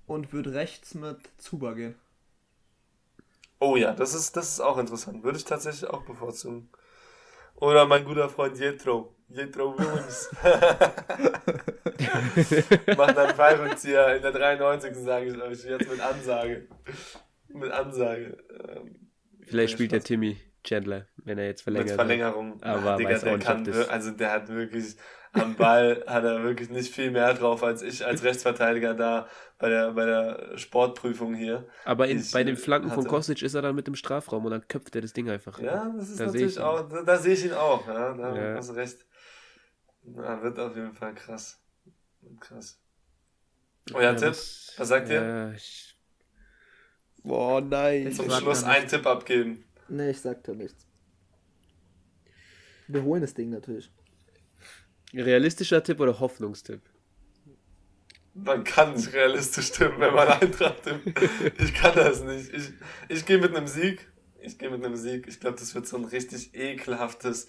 [0.06, 1.96] und würde rechts mit Zuba gehen.
[3.62, 5.22] Oh ja, das ist, das ist auch interessant.
[5.22, 6.68] Würde ich tatsächlich auch bevorzugen.
[7.54, 9.14] Oder mein guter Freund Jetro.
[9.28, 10.30] Jetro Williams.
[12.98, 14.96] Macht einen Fallrückzieher in der 93.
[14.96, 15.64] sage ich euch.
[15.64, 16.66] Jetzt mit Ansage.
[17.50, 18.36] Mit Ansage.
[18.68, 19.08] Ähm,
[19.46, 21.90] Vielleicht spielt der Timmy Chandler, wenn er jetzt verlängert.
[21.90, 22.60] Mit Verlängerung.
[22.64, 24.96] Aber Digga, der kann, also der hat wirklich
[25.32, 29.26] am Ball hat er wirklich nicht viel mehr drauf als ich als Rechtsverteidiger da
[29.58, 31.66] bei der, bei der Sportprüfung hier.
[31.84, 34.50] Aber in, bei den Flanken hatte, von Kostic ist er dann mit dem Strafraum und
[34.50, 35.58] dann köpft er das Ding einfach.
[35.58, 38.56] Ja, das ist da natürlich auch, da, da, sehe ich ihn auch, ja, da ja.
[38.56, 39.06] hast du recht.
[40.16, 41.60] Ja, wird auf jeden Fall krass.
[42.40, 42.78] Krass.
[43.92, 44.28] Euer ja, Tipp?
[44.30, 45.54] Was, was sagt ja, ihr?
[45.56, 45.96] Ich...
[47.22, 48.12] Boah, nein.
[48.12, 49.64] Zum Schluss einen Tipp abgeben.
[49.88, 50.86] Nee, ich sag da nichts.
[52.88, 53.90] Wir holen das Ding natürlich.
[55.14, 56.80] Realistischer Tipp oder Hoffnungstipp?
[58.34, 61.60] Man kann nicht realistisch tippen, wenn man Eintracht tippt.
[61.60, 62.52] Ich kann das nicht.
[62.54, 62.72] Ich,
[63.08, 64.08] ich gehe mit einem Sieg.
[64.40, 65.28] Ich gehe mit einem Sieg.
[65.28, 67.48] Ich glaube, das wird so ein richtig ekelhaftes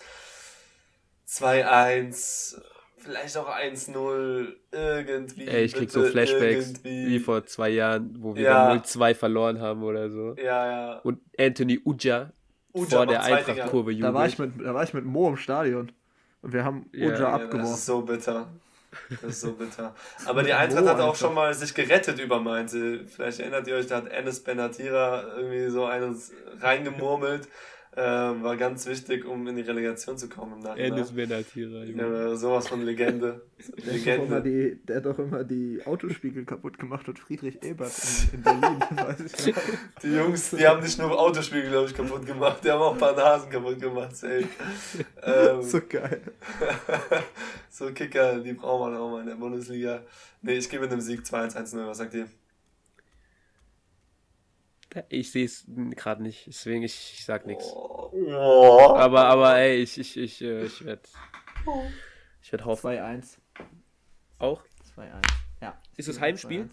[1.28, 2.61] 2-1,
[2.97, 5.47] vielleicht auch 1-0, irgendwie.
[5.47, 7.07] Ey, ich krieg so Flashbacks irgendwie.
[7.07, 8.68] wie vor zwei Jahren, wo wir ja.
[8.68, 10.36] dann 0-2 verloren haben oder so.
[10.38, 10.99] Ja, ja.
[10.99, 12.32] Und Anthony Uja,
[12.74, 15.91] Uja vor der Eintracht-Kurve da war ich mit Da war ich mit Mo im Stadion.
[16.44, 17.60] Und wir haben Uja ja, abgeworfen.
[17.60, 18.48] Das ist so bitter.
[19.10, 19.96] Das ist so bitter.
[20.26, 22.74] Aber die Eintracht hat auch schon mal sich gerettet über Mainz.
[22.74, 27.48] Vielleicht erinnert ihr euch, da hat Enes Benatira irgendwie so eines reingemurmelt.
[27.96, 30.94] Äh, war ganz wichtig, um in die Relegation zu kommen im Nachhinein.
[30.94, 31.84] Enes Benatira.
[31.84, 33.41] Ja, sowas von Legende.
[33.78, 34.36] Der, Legende.
[34.36, 37.91] Hat die, der hat doch immer die Autospiegel kaputt gemacht und Friedrich Ebert
[38.32, 38.80] in, in Berlin.
[38.96, 39.56] weiß ich
[40.02, 43.00] Die Jungs, die haben nicht nur Autospiegel, glaube ich, kaputt gemacht, die haben auch ein
[43.00, 44.16] paar Nasen kaputt gemacht.
[44.24, 44.48] Ey.
[45.22, 46.22] Ähm, so geil.
[47.70, 50.02] so Kicker, die braucht man auch mal in der Bundesliga.
[50.41, 51.86] Nee, ich gehe mit einem Sieg 2-1-1-0.
[51.86, 52.28] Was sagt ihr?
[55.10, 57.74] Ich sehe es gerade nicht, deswegen ich, ich sag nichts.
[57.74, 61.02] Aber, aber ey, ich, ich, ich, äh, ich werde
[62.41, 62.91] ich werd hoffen.
[62.91, 63.38] 2-1.
[64.39, 64.62] Auch?
[64.96, 65.10] 2-1.
[65.62, 65.82] Ja.
[65.96, 66.70] Ist das Heimspiel?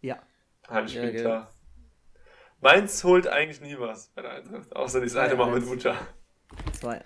[0.00, 0.22] Ja.
[0.68, 1.52] Heimspiel, ja, klar.
[2.60, 5.96] Mainz holt eigentlich nie was bei der Eintracht, außer die eine Mal mit Mucha.
[6.80, 7.02] 2-1.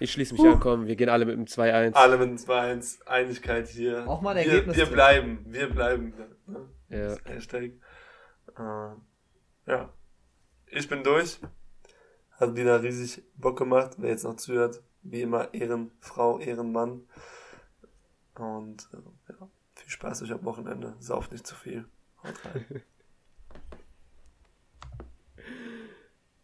[0.00, 0.52] Ich schließe mich uh.
[0.52, 1.94] an, komm, wir gehen alle mit dem 2-1.
[1.94, 4.08] Alle mit dem 2-1, Einigkeit hier.
[4.08, 4.76] Auch mal ein Ergebnis.
[4.76, 6.14] Wir, wir bleiben, wir bleiben.
[6.46, 6.68] Ne?
[6.88, 7.16] Ja.
[7.24, 7.72] Hashtag.
[8.58, 9.92] Äh, ja.
[10.66, 11.40] Ich bin durch.
[12.32, 13.92] Hat wieder riesig Bock gemacht.
[13.98, 17.02] Wer jetzt noch zuhört, wie immer Ehrenfrau, Ehrenmann.
[18.34, 20.94] Und äh, ja, viel Spaß euch am Wochenende.
[21.00, 21.86] Sauft nicht zu viel.
[22.22, 22.82] Haut rein.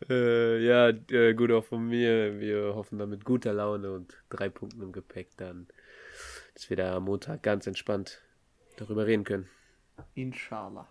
[0.08, 2.40] äh, ja, äh, gut auch von mir.
[2.40, 5.68] Wir hoffen dann mit guter Laune und drei Punkten im Gepäck dann,
[6.54, 8.22] dass wir da am Montag ganz entspannt
[8.76, 9.48] darüber reden können.
[10.14, 10.88] Inshallah.